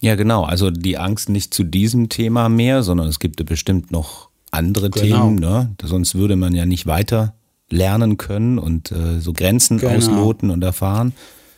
Ja, 0.00 0.16
genau. 0.16 0.44
Also 0.44 0.70
die 0.70 0.98
Angst 0.98 1.28
nicht 1.28 1.54
zu 1.54 1.64
diesem 1.64 2.08
Thema 2.08 2.48
mehr, 2.48 2.82
sondern 2.82 3.08
es 3.08 3.18
gibt 3.18 3.44
bestimmt 3.46 3.90
noch 3.90 4.28
andere 4.50 4.90
genau. 4.90 5.28
Themen. 5.28 5.36
Ne? 5.36 5.74
Sonst 5.82 6.14
würde 6.14 6.36
man 6.36 6.54
ja 6.54 6.66
nicht 6.66 6.86
weiter 6.86 7.34
lernen 7.70 8.18
können 8.18 8.58
und 8.58 8.92
äh, 8.92 9.20
so 9.20 9.32
Grenzen 9.32 9.78
genau. 9.78 9.96
ausloten 9.96 10.50
und 10.50 10.62
erfahren. 10.62 11.14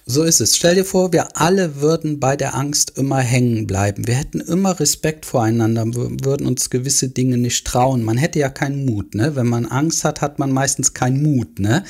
So 0.09 0.23
ist 0.23 0.41
es. 0.41 0.55
Stell 0.55 0.77
dir 0.77 0.85
vor, 0.85 1.13
wir 1.13 1.37
alle 1.37 1.81
würden 1.81 2.21
bei 2.21 2.37
der 2.37 2.55
Angst 2.55 2.93
immer 2.97 3.19
hängen 3.19 3.67
bleiben. 3.67 4.07
Wir 4.07 4.15
hätten 4.15 4.39
immer 4.39 4.79
Respekt 4.79 5.27
voreinander, 5.27 5.85
würden 5.85 6.47
uns 6.47 6.71
gewisse 6.71 7.09
Dinge 7.09 7.39
nicht 7.39 7.67
trauen. 7.67 8.05
Man 8.05 8.17
hätte 8.17 8.39
ja 8.39 8.49
keinen 8.49 8.87
Mut, 8.87 9.17
ne? 9.17 9.35
Wenn 9.35 9.49
man 9.49 9.67
Angst 9.67 10.05
hat, 10.05 10.21
hat 10.21 10.39
man 10.39 10.53
meistens 10.53 10.95
keinen 10.95 11.25
Mut, 11.25 11.59
ne? 11.59 11.83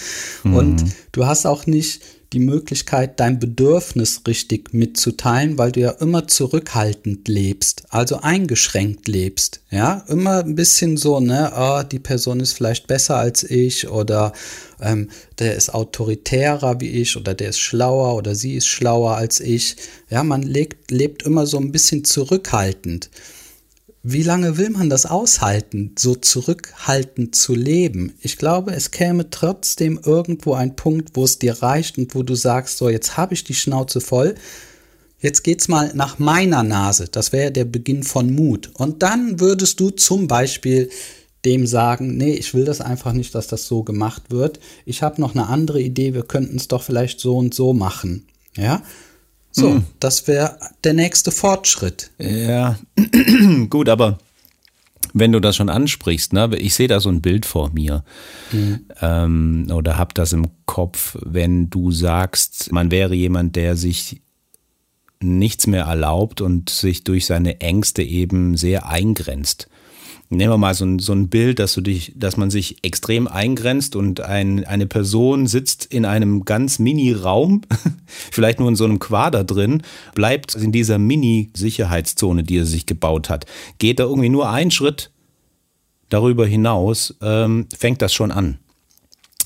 Mhm. 0.44 0.54
Und 0.56 0.84
du 1.12 1.26
hast 1.26 1.44
auch 1.44 1.66
nicht 1.66 2.00
die 2.32 2.40
Möglichkeit, 2.40 3.20
dein 3.20 3.38
Bedürfnis 3.38 4.22
richtig 4.26 4.74
mitzuteilen, 4.74 5.58
weil 5.58 5.72
du 5.72 5.80
ja 5.80 5.90
immer 5.90 6.26
zurückhaltend 6.26 7.28
lebst, 7.28 7.84
also 7.90 8.20
eingeschränkt 8.20 9.08
lebst. 9.08 9.60
Ja, 9.70 10.04
immer 10.08 10.44
ein 10.44 10.54
bisschen 10.54 10.96
so, 10.96 11.20
ne, 11.20 11.52
oh, 11.56 11.82
die 11.82 11.98
Person 11.98 12.40
ist 12.40 12.52
vielleicht 12.52 12.86
besser 12.86 13.16
als 13.16 13.44
ich 13.44 13.88
oder 13.88 14.32
ähm, 14.80 15.10
der 15.38 15.54
ist 15.54 15.72
autoritärer 15.72 16.80
wie 16.80 16.90
ich 16.90 17.16
oder 17.16 17.34
der 17.34 17.50
ist 17.50 17.58
schlauer 17.58 18.16
oder 18.16 18.34
sie 18.34 18.54
ist 18.54 18.66
schlauer 18.66 19.16
als 19.16 19.40
ich. 19.40 19.76
Ja, 20.10 20.22
man 20.22 20.42
lebt, 20.42 20.90
lebt 20.90 21.22
immer 21.22 21.46
so 21.46 21.58
ein 21.58 21.72
bisschen 21.72 22.04
zurückhaltend. 22.04 23.10
Wie 24.08 24.22
lange 24.22 24.56
will 24.56 24.70
man 24.70 24.88
das 24.88 25.04
aushalten, 25.04 25.96
so 25.98 26.14
zurückhaltend 26.14 27.34
zu 27.34 27.56
leben? 27.56 28.14
Ich 28.20 28.38
glaube, 28.38 28.70
es 28.70 28.92
käme 28.92 29.30
trotzdem 29.30 29.98
irgendwo 30.00 30.54
ein 30.54 30.76
Punkt, 30.76 31.16
wo 31.16 31.24
es 31.24 31.40
dir 31.40 31.60
reicht 31.60 31.98
und 31.98 32.14
wo 32.14 32.22
du 32.22 32.36
sagst, 32.36 32.78
so, 32.78 32.88
jetzt 32.88 33.16
habe 33.16 33.34
ich 33.34 33.42
die 33.42 33.56
Schnauze 33.56 34.00
voll. 34.00 34.36
Jetzt 35.18 35.42
geht's 35.42 35.66
mal 35.66 35.90
nach 35.96 36.20
meiner 36.20 36.62
Nase. 36.62 37.08
Das 37.10 37.32
wäre 37.32 37.50
der 37.50 37.64
Beginn 37.64 38.04
von 38.04 38.32
Mut. 38.32 38.70
Und 38.74 39.02
dann 39.02 39.40
würdest 39.40 39.80
du 39.80 39.90
zum 39.90 40.28
Beispiel 40.28 40.88
dem 41.44 41.66
sagen, 41.66 42.16
nee, 42.16 42.34
ich 42.34 42.54
will 42.54 42.64
das 42.64 42.80
einfach 42.80 43.12
nicht, 43.12 43.34
dass 43.34 43.48
das 43.48 43.66
so 43.66 43.82
gemacht 43.82 44.30
wird. 44.30 44.60
Ich 44.84 45.02
habe 45.02 45.20
noch 45.20 45.34
eine 45.34 45.48
andere 45.48 45.80
Idee, 45.80 46.14
wir 46.14 46.22
könnten 46.22 46.58
es 46.58 46.68
doch 46.68 46.84
vielleicht 46.84 47.18
so 47.18 47.36
und 47.36 47.54
so 47.54 47.72
machen. 47.72 48.28
Ja? 48.56 48.84
So, 49.58 49.70
hm. 49.70 49.84
das 50.00 50.28
wäre 50.28 50.58
der 50.84 50.92
nächste 50.92 51.32
Fortschritt. 51.32 52.10
Ja, 52.18 52.78
gut, 53.70 53.88
aber 53.88 54.18
wenn 55.14 55.32
du 55.32 55.40
das 55.40 55.56
schon 55.56 55.70
ansprichst, 55.70 56.34
ne, 56.34 56.50
ich 56.58 56.74
sehe 56.74 56.88
da 56.88 57.00
so 57.00 57.08
ein 57.08 57.22
Bild 57.22 57.46
vor 57.46 57.70
mir 57.70 58.04
mhm. 58.52 58.84
ähm, 59.00 59.66
oder 59.72 59.96
hab 59.96 60.12
das 60.14 60.34
im 60.34 60.48
Kopf, 60.66 61.16
wenn 61.24 61.70
du 61.70 61.90
sagst, 61.90 62.70
man 62.70 62.90
wäre 62.90 63.14
jemand, 63.14 63.56
der 63.56 63.76
sich 63.76 64.20
nichts 65.20 65.66
mehr 65.66 65.84
erlaubt 65.84 66.42
und 66.42 66.68
sich 66.68 67.02
durch 67.04 67.24
seine 67.24 67.58
Ängste 67.62 68.02
eben 68.02 68.58
sehr 68.58 68.86
eingrenzt 68.86 69.68
nehmen 70.28 70.52
wir 70.52 70.58
mal 70.58 70.74
so 70.74 70.84
ein, 70.84 70.98
so 70.98 71.12
ein 71.12 71.28
Bild, 71.28 71.58
dass 71.58 71.74
du 71.74 71.80
dich, 71.80 72.12
dass 72.16 72.36
man 72.36 72.50
sich 72.50 72.82
extrem 72.82 73.28
eingrenzt 73.28 73.96
und 73.96 74.20
ein, 74.20 74.64
eine 74.64 74.86
Person 74.86 75.46
sitzt 75.46 75.86
in 75.86 76.04
einem 76.04 76.44
ganz 76.44 76.78
Mini-Raum, 76.78 77.62
vielleicht 78.06 78.60
nur 78.60 78.68
in 78.68 78.76
so 78.76 78.84
einem 78.84 78.98
Quader 78.98 79.44
drin, 79.44 79.82
bleibt 80.14 80.54
in 80.54 80.72
dieser 80.72 80.98
Mini-Sicherheitszone, 80.98 82.42
die 82.42 82.58
er 82.58 82.66
sich 82.66 82.86
gebaut 82.86 83.28
hat. 83.28 83.46
Geht 83.78 84.00
da 84.00 84.04
irgendwie 84.04 84.28
nur 84.28 84.48
einen 84.50 84.70
Schritt 84.70 85.10
darüber 86.08 86.46
hinaus, 86.46 87.14
ähm, 87.22 87.66
fängt 87.76 88.02
das 88.02 88.12
schon 88.12 88.30
an. 88.30 88.58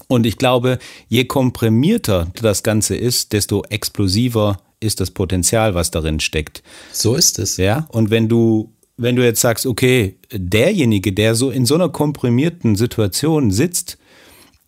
Und 0.09 0.27
ich 0.27 0.38
glaube, 0.38 0.79
je 1.09 1.25
komprimierter 1.25 2.33
das 2.40 2.62
Ganze 2.62 2.97
ist, 2.97 3.33
desto 3.33 3.62
explosiver 3.64 4.61
ist 4.81 5.01
das 5.01 5.11
Potenzial, 5.11 5.75
was 5.75 5.90
darin 5.90 6.21
steckt. 6.21 6.62
So 6.90 7.14
ist 7.14 7.38
es. 7.38 7.59
Ja, 7.59 7.87
und 7.90 8.11
wenn 8.11 8.29
du 8.29 8.73
wenn 9.01 9.17
du 9.17 9.25
jetzt 9.25 9.41
sagst, 9.41 9.67
okay, 9.67 10.17
derjenige, 10.33 11.13
der 11.13 11.35
so 11.35 11.51
in 11.51 11.65
so 11.65 11.75
einer 11.75 11.89
komprimierten 11.89 12.77
Situation 12.77 13.51
sitzt, 13.51 13.99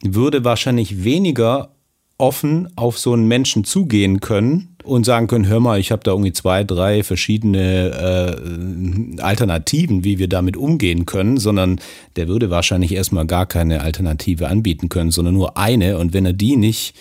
würde 0.03 0.45
wahrscheinlich 0.45 1.05
weniger 1.05 1.75
offen 2.18 2.68
auf 2.77 2.99
so 2.99 3.12
einen 3.12 3.27
Menschen 3.27 3.64
zugehen 3.64 4.21
können 4.21 4.77
und 4.85 5.05
sagen 5.05 5.27
können, 5.27 5.49
hör 5.49 5.61
mal, 5.61 5.81
ich 5.81 5.90
habe 5.90 6.05
da 6.05 6.12
irgendwie 6.12 6.33
zwei, 6.33 6.64
drei 6.64 7.03
verschiedene 7.03 9.18
äh, 9.18 9.21
Alternativen, 9.21 10.05
wie 10.05 10.18
wir 10.18 10.29
damit 10.29 10.57
umgehen 10.57 11.05
können, 11.05 11.37
sondern 11.37 11.81
der 12.16 12.29
würde 12.29 12.49
wahrscheinlich 12.49 12.92
erstmal 12.92 13.27
gar 13.27 13.47
keine 13.47 13.83
Alternative 13.83 14.49
anbieten 14.49 14.88
können, 14.88 15.11
sondern 15.11 15.35
nur 15.35 15.57
eine. 15.57 15.99
Und 15.99 16.12
wenn 16.12 16.25
er 16.25 16.33
die 16.33 16.57
nicht 16.57 16.95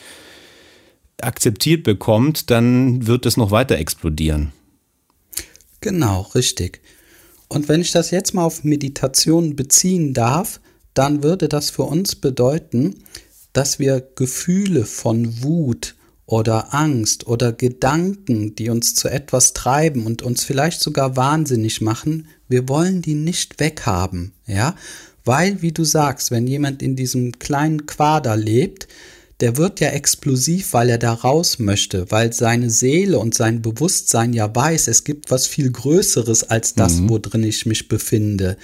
akzeptiert 1.21 1.83
bekommt, 1.83 2.49
dann 2.49 3.07
wird 3.07 3.25
es 3.25 3.37
noch 3.37 3.51
weiter 3.51 3.77
explodieren. 3.77 4.51
Genau, 5.81 6.21
richtig. 6.35 6.79
Und 7.51 7.67
wenn 7.67 7.81
ich 7.81 7.91
das 7.91 8.11
jetzt 8.11 8.33
mal 8.33 8.45
auf 8.45 8.63
Meditation 8.63 9.57
beziehen 9.57 10.13
darf, 10.13 10.61
dann 10.93 11.21
würde 11.21 11.49
das 11.49 11.69
für 11.69 11.83
uns 11.83 12.15
bedeuten, 12.15 12.95
dass 13.51 13.77
wir 13.77 14.01
Gefühle 14.15 14.85
von 14.85 15.43
Wut 15.43 15.95
oder 16.25 16.73
Angst 16.73 17.27
oder 17.27 17.51
Gedanken, 17.51 18.55
die 18.55 18.69
uns 18.69 18.95
zu 18.95 19.09
etwas 19.09 19.51
treiben 19.51 20.05
und 20.05 20.21
uns 20.21 20.45
vielleicht 20.45 20.79
sogar 20.79 21.17
wahnsinnig 21.17 21.81
machen, 21.81 22.29
wir 22.47 22.69
wollen 22.69 23.01
die 23.01 23.15
nicht 23.15 23.59
weghaben, 23.59 24.31
ja? 24.47 24.77
Weil, 25.25 25.61
wie 25.61 25.73
du 25.73 25.83
sagst, 25.83 26.31
wenn 26.31 26.47
jemand 26.47 26.81
in 26.81 26.95
diesem 26.95 27.37
kleinen 27.37 27.85
Quader 27.85 28.37
lebt, 28.37 28.87
der 29.41 29.57
wird 29.57 29.79
ja 29.79 29.89
explosiv, 29.89 30.73
weil 30.73 30.89
er 30.89 30.99
da 30.99 31.13
raus 31.13 31.59
möchte, 31.59 32.09
weil 32.09 32.31
seine 32.31 32.69
Seele 32.69 33.17
und 33.19 33.33
sein 33.33 33.61
Bewusstsein 33.61 34.33
ja 34.33 34.55
weiß, 34.55 34.87
es 34.87 35.03
gibt 35.03 35.31
was 35.31 35.47
viel 35.47 35.71
Größeres 35.71 36.43
als 36.43 36.75
das, 36.75 36.97
mhm. 36.97 37.09
wo 37.09 37.17
drin 37.17 37.43
ich 37.43 37.65
mich 37.65 37.87
befinde. 37.87 38.55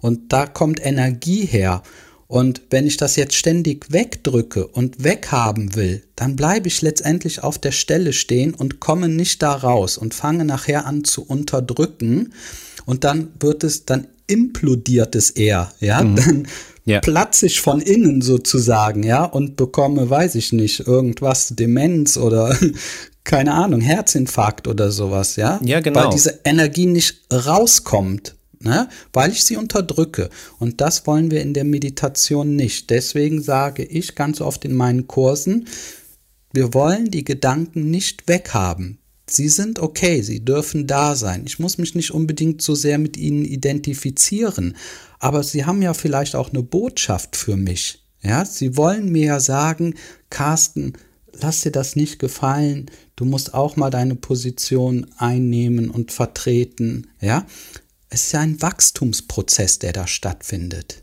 Und 0.00 0.32
da 0.32 0.46
kommt 0.46 0.84
Energie 0.84 1.46
her. 1.46 1.82
Und 2.26 2.62
wenn 2.70 2.86
ich 2.86 2.96
das 2.96 3.16
jetzt 3.16 3.36
ständig 3.36 3.92
wegdrücke 3.92 4.66
und 4.66 5.04
weghaben 5.04 5.76
will, 5.76 6.02
dann 6.16 6.34
bleibe 6.34 6.66
ich 6.66 6.82
letztendlich 6.82 7.42
auf 7.42 7.58
der 7.58 7.72
Stelle 7.72 8.12
stehen 8.12 8.54
und 8.54 8.80
komme 8.80 9.08
nicht 9.08 9.40
da 9.42 9.52
raus 9.52 9.96
und 9.96 10.14
fange 10.14 10.44
nachher 10.44 10.84
an 10.86 11.04
zu 11.04 11.24
unterdrücken. 11.24 12.32
Und 12.86 13.04
dann 13.04 13.28
wird 13.38 13.62
es, 13.62 13.84
dann 13.84 14.08
implodiert 14.26 15.14
es 15.14 15.30
eher, 15.30 15.72
ja, 15.80 16.02
mhm. 16.02 16.16
dann 16.16 16.48
ja. 16.84 17.00
platze 17.00 17.46
ich 17.46 17.60
von 17.60 17.80
innen 17.80 18.20
sozusagen, 18.20 19.02
ja, 19.02 19.24
und 19.24 19.56
bekomme, 19.56 20.08
weiß 20.08 20.34
ich 20.34 20.52
nicht, 20.52 20.80
irgendwas, 20.80 21.48
Demenz 21.48 22.16
oder 22.16 22.56
keine 23.24 23.54
Ahnung, 23.54 23.80
Herzinfarkt 23.80 24.68
oder 24.68 24.90
sowas, 24.90 25.36
ja. 25.36 25.58
Ja, 25.64 25.80
genau. 25.80 26.04
Weil 26.04 26.10
diese 26.10 26.40
Energie 26.44 26.86
nicht 26.86 27.22
rauskommt, 27.32 28.36
ne? 28.60 28.88
weil 29.12 29.32
ich 29.32 29.44
sie 29.44 29.56
unterdrücke. 29.56 30.28
Und 30.58 30.80
das 30.80 31.06
wollen 31.06 31.30
wir 31.30 31.40
in 31.40 31.54
der 31.54 31.64
Meditation 31.64 32.54
nicht. 32.54 32.90
Deswegen 32.90 33.42
sage 33.42 33.82
ich 33.82 34.14
ganz 34.14 34.40
oft 34.40 34.64
in 34.64 34.74
meinen 34.74 35.08
Kursen, 35.08 35.66
wir 36.52 36.74
wollen 36.74 37.10
die 37.10 37.24
Gedanken 37.24 37.90
nicht 37.90 38.28
weghaben. 38.28 38.98
Sie 39.26 39.48
sind 39.48 39.78
okay, 39.78 40.20
sie 40.20 40.44
dürfen 40.44 40.86
da 40.86 41.16
sein. 41.16 41.44
Ich 41.46 41.58
muss 41.58 41.78
mich 41.78 41.94
nicht 41.94 42.10
unbedingt 42.12 42.60
so 42.60 42.74
sehr 42.74 42.98
mit 42.98 43.16
ihnen 43.16 43.44
identifizieren, 43.44 44.76
aber 45.24 45.42
sie 45.42 45.64
haben 45.64 45.80
ja 45.80 45.94
vielleicht 45.94 46.36
auch 46.36 46.50
eine 46.50 46.62
Botschaft 46.62 47.34
für 47.34 47.56
mich. 47.56 48.04
Ja, 48.20 48.44
sie 48.44 48.76
wollen 48.76 49.10
mir 49.10 49.24
ja 49.24 49.40
sagen, 49.40 49.94
Carsten, 50.28 50.92
lass 51.32 51.62
dir 51.62 51.72
das 51.72 51.96
nicht 51.96 52.18
gefallen. 52.18 52.90
Du 53.16 53.24
musst 53.24 53.54
auch 53.54 53.76
mal 53.76 53.88
deine 53.88 54.16
Position 54.16 55.06
einnehmen 55.16 55.88
und 55.88 56.12
vertreten. 56.12 57.06
Ja, 57.22 57.46
es 58.10 58.24
ist 58.24 58.32
ja 58.32 58.40
ein 58.40 58.60
Wachstumsprozess, 58.60 59.78
der 59.78 59.94
da 59.94 60.06
stattfindet. 60.06 61.02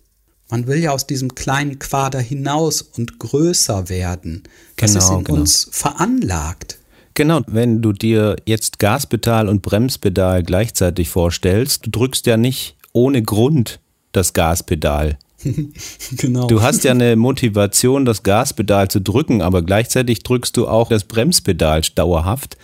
Man 0.51 0.67
will 0.67 0.77
ja 0.77 0.91
aus 0.91 1.07
diesem 1.07 1.33
kleinen 1.33 1.79
Quader 1.79 2.19
hinaus 2.19 2.83
und 2.83 3.17
größer 3.17 3.89
werden. 3.89 4.43
Das 4.75 4.93
genau, 4.93 5.03
ist 5.03 5.11
in 5.17 5.23
genau. 5.23 5.39
uns 5.39 5.67
veranlagt. 5.71 6.77
Genau, 7.15 7.41
wenn 7.47 7.81
du 7.81 7.91
dir 7.91 8.35
jetzt 8.45 8.77
Gaspedal 8.77 9.49
und 9.49 9.63
Bremspedal 9.63 10.43
gleichzeitig 10.43 11.09
vorstellst, 11.09 11.87
du 11.87 11.89
drückst 11.89 12.27
ja 12.27 12.37
nicht 12.37 12.75
ohne 12.93 13.23
Grund 13.23 13.79
das 14.11 14.33
Gaspedal. 14.33 15.17
genau. 16.17 16.47
Du 16.47 16.61
hast 16.61 16.83
ja 16.83 16.91
eine 16.91 17.15
Motivation, 17.15 18.05
das 18.05 18.23
Gaspedal 18.23 18.89
zu 18.89 19.01
drücken, 19.01 19.41
aber 19.41 19.61
gleichzeitig 19.61 20.23
drückst 20.23 20.55
du 20.57 20.67
auch 20.67 20.89
das 20.89 21.03
Bremspedal 21.03 21.81
dauerhaft. 21.95 22.57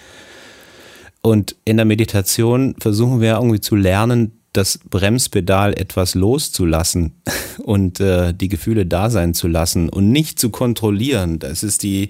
Und 1.21 1.55
in 1.65 1.77
der 1.77 1.86
Meditation 1.86 2.75
versuchen 2.79 3.19
wir 3.19 3.36
irgendwie 3.36 3.60
zu 3.60 3.75
lernen, 3.75 4.33
das 4.53 4.79
Bremspedal 4.89 5.73
etwas 5.73 6.15
loszulassen 6.15 7.21
und 7.63 7.99
äh, 7.99 8.33
die 8.33 8.47
Gefühle 8.47 8.86
da 8.86 9.10
sein 9.10 9.33
zu 9.33 9.47
lassen 9.47 9.89
und 9.89 10.12
nicht 10.12 10.39
zu 10.39 10.49
kontrollieren. 10.49 11.39
Das 11.39 11.63
ist 11.63 11.83
die, 11.83 12.10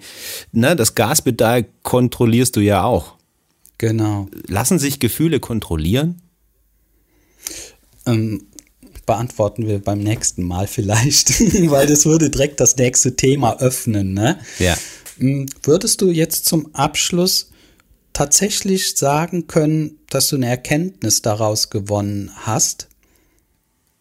ne, 0.51 0.75
das 0.75 0.95
Gaspedal 0.95 1.65
kontrollierst 1.83 2.55
du 2.55 2.61
ja 2.61 2.83
auch. 2.83 3.15
Genau. 3.77 4.27
Lassen 4.47 4.79
sich 4.79 4.99
Gefühle 4.99 5.39
kontrollieren? 5.39 6.21
Ähm, 8.05 8.47
beantworten 9.07 9.65
wir 9.65 9.79
beim 9.79 9.99
nächsten 9.99 10.43
Mal 10.43 10.67
vielleicht, 10.67 11.39
weil 11.71 11.87
das 11.87 12.05
würde 12.05 12.29
direkt 12.29 12.59
das 12.59 12.77
nächste 12.77 13.15
Thema 13.15 13.59
öffnen. 13.59 14.13
Ne? 14.13 14.37
Ja. 14.59 14.77
Hm, 15.17 15.47
würdest 15.63 16.01
du 16.01 16.11
jetzt 16.11 16.45
zum 16.45 16.75
Abschluss 16.75 17.49
tatsächlich 18.13 18.95
sagen 18.95 19.47
können, 19.47 19.97
dass 20.09 20.29
du 20.29 20.35
eine 20.35 20.47
Erkenntnis 20.47 21.23
daraus 21.23 21.71
gewonnen 21.71 22.31
hast? 22.35 22.89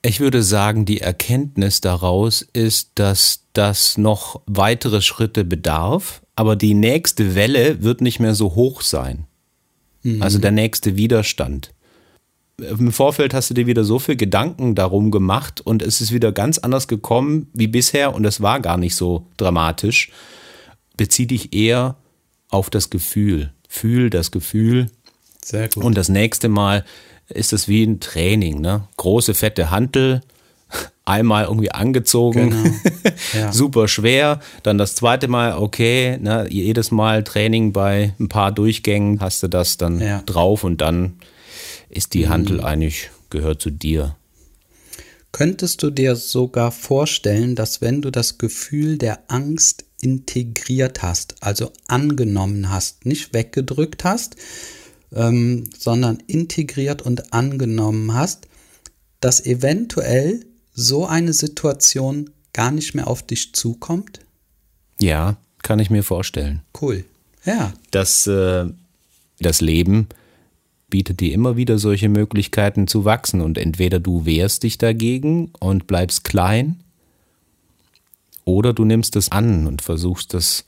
Ich 0.03 0.21
würde 0.21 0.43
sagen, 0.43 0.85
die 0.85 1.01
Erkenntnis 1.01 1.81
daraus 1.81 2.47
ist, 2.53 2.91
dass 2.97 3.45
das 3.55 3.97
noch 3.97 4.43
weitere 4.47 5.01
Schritte 5.01 5.45
bedarf, 5.45 6.23
aber 6.37 6.55
die 6.55 6.75
nächste 6.75 7.35
Welle 7.35 7.83
wird 7.83 8.03
nicht 8.03 8.21
mehr 8.21 8.35
so 8.35 8.55
hoch 8.55 8.83
sein. 8.83 9.27
Mhm. 10.03 10.23
Also 10.23 10.39
der 10.39 10.53
nächste 10.53 10.97
Widerstand. 10.97 11.73
Im 12.59 12.91
Vorfeld 12.91 13.35
hast 13.35 13.51
du 13.51 13.55
dir 13.55 13.67
wieder 13.67 13.85
so 13.85 13.99
viel 13.99 14.17
Gedanken 14.17 14.75
darum 14.75 15.11
gemacht 15.11 15.61
und 15.61 15.83
es 15.83 16.01
ist 16.01 16.13
wieder 16.13 16.33
ganz 16.33 16.57
anders 16.59 16.89
gekommen 16.89 17.49
wie 17.53 17.67
bisher 17.67 18.15
und 18.15 18.25
es 18.25 18.41
war 18.41 18.61
gar 18.61 18.79
nicht 18.79 18.95
so 18.95 19.27
dramatisch. 19.37 20.11
Bezieh 20.97 21.27
dich 21.27 21.53
eher 21.53 21.97
auf 22.49 22.71
das 22.71 22.89
Gefühl 22.89 23.51
fühl 23.77 24.11
das 24.11 24.31
Gefühl. 24.31 24.91
Sehr 25.43 25.69
gut. 25.69 25.85
Und 25.85 25.97
das 25.97 26.09
nächste 26.09 26.49
Mal 26.49 26.85
ist 27.29 27.53
es 27.53 27.69
wie 27.69 27.85
ein 27.85 28.01
Training, 28.01 28.61
ne? 28.61 28.89
Große 28.97 29.35
fette 29.35 29.71
Hantel, 29.71 30.23
einmal 31.05 31.45
irgendwie 31.45 31.71
angezogen, 31.71 32.51
genau. 32.51 32.75
ja. 33.35 33.53
super 33.53 33.89
schwer. 33.89 34.41
Dann 34.63 34.79
das 34.79 34.95
zweite 34.95 35.29
Mal, 35.29 35.59
okay, 35.59 36.19
ne? 36.21 36.47
jedes 36.51 36.91
Mal 36.91 37.23
Training 37.23 37.73
bei 37.73 38.15
ein 38.19 38.29
paar 38.29 38.53
Durchgängen 38.53 39.21
hast 39.21 39.43
du 39.43 39.49
das 39.49 39.77
dann 39.77 40.01
ja. 40.01 40.23
drauf 40.23 40.65
und 40.65 40.81
dann 40.81 41.15
ist 41.89 42.15
die 42.15 42.29
Hantel 42.29 42.59
mhm. 42.59 42.65
eigentlich 42.65 43.11
gehört 43.31 43.61
zu 43.61 43.71
dir. 43.71 44.17
Könntest 45.33 45.83
du 45.83 45.91
dir 45.91 46.17
sogar 46.17 46.73
vorstellen, 46.73 47.57
dass 47.57 47.81
wenn 47.83 48.01
du 48.01 48.11
das 48.11 48.39
Gefühl 48.39 48.97
der 48.97 49.31
Angst 49.31 49.85
integriert 50.01 51.03
hast, 51.03 51.43
also 51.43 51.73
angenommen 51.89 52.71
hast, 52.71 53.05
nicht 53.05 53.35
weggedrückt 53.35 54.05
hast, 54.05 54.37
ähm, 55.13 55.65
sondern 55.77 56.23
integriert 56.27 57.03
und 57.03 57.33
angenommen 57.33 58.15
hast, 58.15 58.49
dass 59.21 59.45
eventuell 59.45 60.47
so 60.73 61.07
eine 61.07 61.33
Situation 61.33 62.31
gar 62.53 62.71
nicht 62.71 62.95
mehr 62.95 63.07
auf 63.07 63.23
dich 63.23 63.53
zukommt? 63.55 64.21
Ja, 64.99 65.37
kann 65.63 65.79
ich 65.79 65.91
mir 65.91 66.03
vorstellen. 66.03 66.63
Cool. 66.81 67.05
Ja. 67.45 67.75
Das, 67.91 68.27
äh, 68.27 68.67
das 69.39 69.61
Leben 69.61 70.09
bietet 70.89 71.21
dir 71.21 71.33
immer 71.33 71.57
wieder 71.57 71.79
solche 71.79 72.09
Möglichkeiten 72.09 72.87
zu 72.87 73.05
wachsen 73.05 73.41
und 73.41 73.59
entweder 73.59 74.01
du 74.01 74.25
wehrst 74.25 74.63
dich 74.63 74.79
dagegen 74.79 75.51
und 75.59 75.87
bleibst 75.87 76.25
klein 76.25 76.83
oder 78.45 78.73
du 78.73 78.85
nimmst 78.85 79.17
es 79.17 79.31
an 79.31 79.67
und 79.67 79.83
versuchst 79.83 80.33
das 80.33 80.65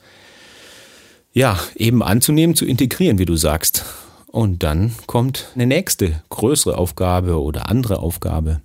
ja 1.33 1.59
eben 1.76 2.02
anzunehmen, 2.02 2.57
zu 2.57 2.66
integrieren, 2.66 3.18
wie 3.18 3.24
du 3.24 3.37
sagst. 3.37 3.85
Und 4.26 4.62
dann 4.62 4.94
kommt 5.07 5.48
eine 5.54 5.66
nächste 5.66 6.22
größere 6.28 6.76
Aufgabe 6.76 7.40
oder 7.40 7.68
andere 7.68 8.00
Aufgabe. 8.00 8.61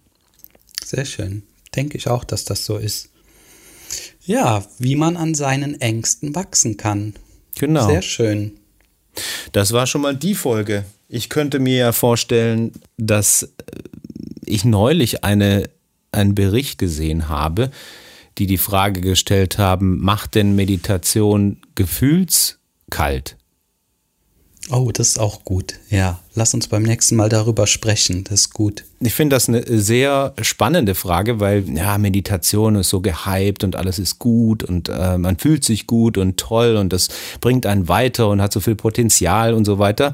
Sehr 0.84 1.06
schön. 1.06 1.44
Denke 1.76 1.98
ich 1.98 2.08
auch, 2.08 2.24
dass 2.24 2.44
das 2.44 2.66
so 2.66 2.78
ist. 2.78 3.10
Ja, 4.26 4.66
wie 4.80 4.96
man 4.96 5.18
an 5.18 5.36
seinen 5.36 5.80
Ängsten 5.80 6.36
wachsen 6.36 6.78
kann. 6.78 7.14
Genau. 7.56 7.88
Sehr 7.88 8.02
schön. 8.02 8.60
Das 9.52 9.72
war 9.72 9.88
schon 9.88 10.02
mal 10.02 10.16
die 10.16 10.36
Folge. 10.36 10.86
Ich 11.08 11.30
könnte 11.30 11.60
mir 11.60 11.78
ja 11.78 11.92
vorstellen, 11.92 12.72
dass 12.98 13.50
ich 14.46 14.66
neulich 14.66 15.24
eine, 15.24 15.70
einen 16.12 16.36
Bericht 16.36 16.78
gesehen 16.78 17.30
habe, 17.30 17.72
die 18.38 18.48
die 18.48 18.58
Frage 18.58 19.02
gestellt 19.02 19.58
haben, 19.58 20.00
macht 20.00 20.36
denn 20.36 20.56
Meditation 20.56 21.62
gefühlskalt? 21.76 23.38
Oh, 24.70 24.92
das 24.94 25.10
ist 25.10 25.20
auch 25.20 25.44
gut. 25.44 25.76
Ja, 25.90 26.20
lass 26.36 26.54
uns 26.54 26.68
beim 26.68 26.84
nächsten 26.84 27.18
Mal 27.18 27.28
darüber 27.28 27.68
sprechen. 27.68 28.24
Das 28.24 28.42
ist 28.42 28.54
gut. 28.54 28.86
Ich 29.02 29.14
finde 29.14 29.36
das 29.36 29.50
eine 29.50 29.64
sehr 29.68 30.34
spannende 30.42 30.96
Frage, 30.96 31.42
weil 31.42 31.70
ja, 31.76 31.98
Meditation 31.98 32.76
ist 32.76 32.90
so 32.90 33.02
gehypt 33.02 33.66
und 33.66 33.76
alles 33.76 34.00
ist 34.00 34.20
gut 34.20 34.64
und 34.64 34.88
äh, 34.88 35.18
man 35.18 35.38
fühlt 35.38 35.66
sich 35.66 35.86
gut 35.86 36.18
und 36.18 36.38
toll 36.38 36.78
und 36.78 36.94
das 36.94 37.10
bringt 37.42 37.66
einen 37.66 37.90
weiter 37.90 38.30
und 38.30 38.42
hat 38.42 38.54
so 38.54 38.62
viel 38.62 38.76
Potenzial 38.76 39.54
und 39.54 39.66
so 39.66 39.80
weiter. 39.80 40.14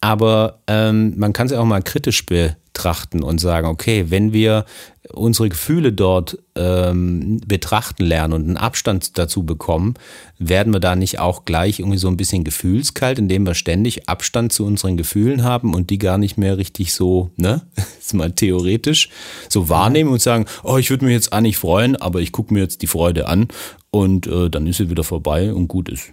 Aber 0.00 0.60
ähm, 0.66 1.14
man 1.16 1.32
kann 1.32 1.46
es 1.46 1.52
auch 1.52 1.64
mal 1.64 1.82
kritisch 1.82 2.24
betrachten 2.24 3.22
und 3.22 3.40
sagen, 3.40 3.66
okay, 3.66 4.06
wenn 4.08 4.32
wir 4.32 4.64
unsere 5.12 5.48
Gefühle 5.48 5.92
dort 5.92 6.38
ähm, 6.54 7.40
betrachten 7.46 8.04
lernen 8.04 8.34
und 8.34 8.44
einen 8.44 8.56
Abstand 8.56 9.18
dazu 9.18 9.42
bekommen, 9.42 9.94
werden 10.38 10.72
wir 10.72 10.80
da 10.80 10.94
nicht 10.94 11.18
auch 11.18 11.44
gleich 11.44 11.80
irgendwie 11.80 11.98
so 11.98 12.08
ein 12.08 12.16
bisschen 12.16 12.44
gefühlskalt, 12.44 13.18
indem 13.18 13.46
wir 13.46 13.54
ständig 13.54 14.08
Abstand 14.08 14.52
zu 14.52 14.64
unseren 14.64 14.96
Gefühlen 14.96 15.42
haben 15.42 15.74
und 15.74 15.90
die 15.90 15.98
gar 15.98 16.18
nicht 16.18 16.36
mehr 16.36 16.58
richtig 16.58 16.92
so, 16.92 17.30
ne, 17.36 17.62
ist 17.98 18.14
mal 18.14 18.32
theoretisch, 18.32 19.08
so 19.48 19.68
wahrnehmen 19.68 20.10
und 20.10 20.22
sagen, 20.22 20.44
oh, 20.62 20.76
ich 20.76 20.90
würde 20.90 21.06
mich 21.06 21.14
jetzt 21.14 21.32
eigentlich 21.32 21.56
freuen, 21.56 21.96
aber 21.96 22.20
ich 22.20 22.32
gucke 22.32 22.54
mir 22.54 22.60
jetzt 22.60 22.82
die 22.82 22.86
Freude 22.86 23.26
an 23.26 23.48
und 23.90 24.26
äh, 24.26 24.50
dann 24.50 24.66
ist 24.66 24.76
sie 24.76 24.90
wieder 24.90 25.04
vorbei 25.04 25.52
und 25.52 25.68
gut 25.68 25.88
ist. 25.88 26.12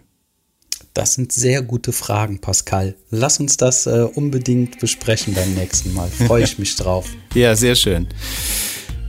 Das 0.95 1.13
sind 1.13 1.34
sehr 1.34 1.62
gute 1.62 1.91
Fragen, 1.91 2.39
Pascal. 2.39 2.95
Lass 3.12 3.38
uns 3.41 3.58
das 3.58 3.86
äh, 3.86 4.08
unbedingt 4.15 4.79
besprechen 4.79 5.34
beim 5.34 5.53
nächsten 5.53 5.93
Mal. 5.93 6.08
Freue 6.08 6.45
ich 6.45 6.58
mich 6.58 6.77
drauf. 6.77 7.08
ja, 7.36 7.53
sehr 7.53 7.75
schön. 7.75 8.08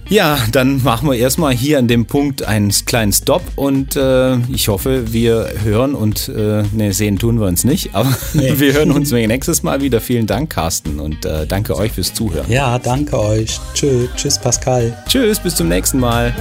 Ja, 0.08 0.38
dann 0.50 0.82
machen 0.82 1.08
wir 1.08 1.16
erstmal 1.16 1.54
hier 1.54 1.78
an 1.78 1.86
dem 1.86 2.06
Punkt 2.06 2.42
einen 2.42 2.70
kleinen 2.70 3.12
Stop 3.12 3.42
und 3.54 3.94
äh, 3.94 4.36
ich 4.52 4.66
hoffe, 4.66 5.12
wir 5.12 5.48
hören 5.62 5.94
und 5.94 6.28
äh, 6.28 6.64
ne, 6.72 6.92
sehen 6.92 7.18
tun 7.20 7.38
wir 7.38 7.46
uns 7.46 7.62
nicht, 7.62 7.90
aber 7.94 8.16
nee. 8.34 8.58
wir 8.58 8.72
hören 8.72 8.90
uns 8.90 9.12
nächstes 9.12 9.62
Mal 9.62 9.80
wieder. 9.80 10.00
Vielen 10.00 10.26
Dank, 10.26 10.50
Carsten, 10.50 10.98
und 10.98 11.24
äh, 11.24 11.46
danke 11.46 11.76
euch 11.76 11.92
fürs 11.92 12.12
Zuhören. 12.12 12.50
Ja, 12.50 12.80
danke 12.80 13.18
euch. 13.18 13.60
Tschö, 13.74 14.08
tschüss, 14.16 14.40
Pascal. 14.40 14.96
Tschüss, 15.08 15.38
bis 15.38 15.54
zum 15.54 15.68
nächsten 15.68 16.00
Mal. 16.00 16.34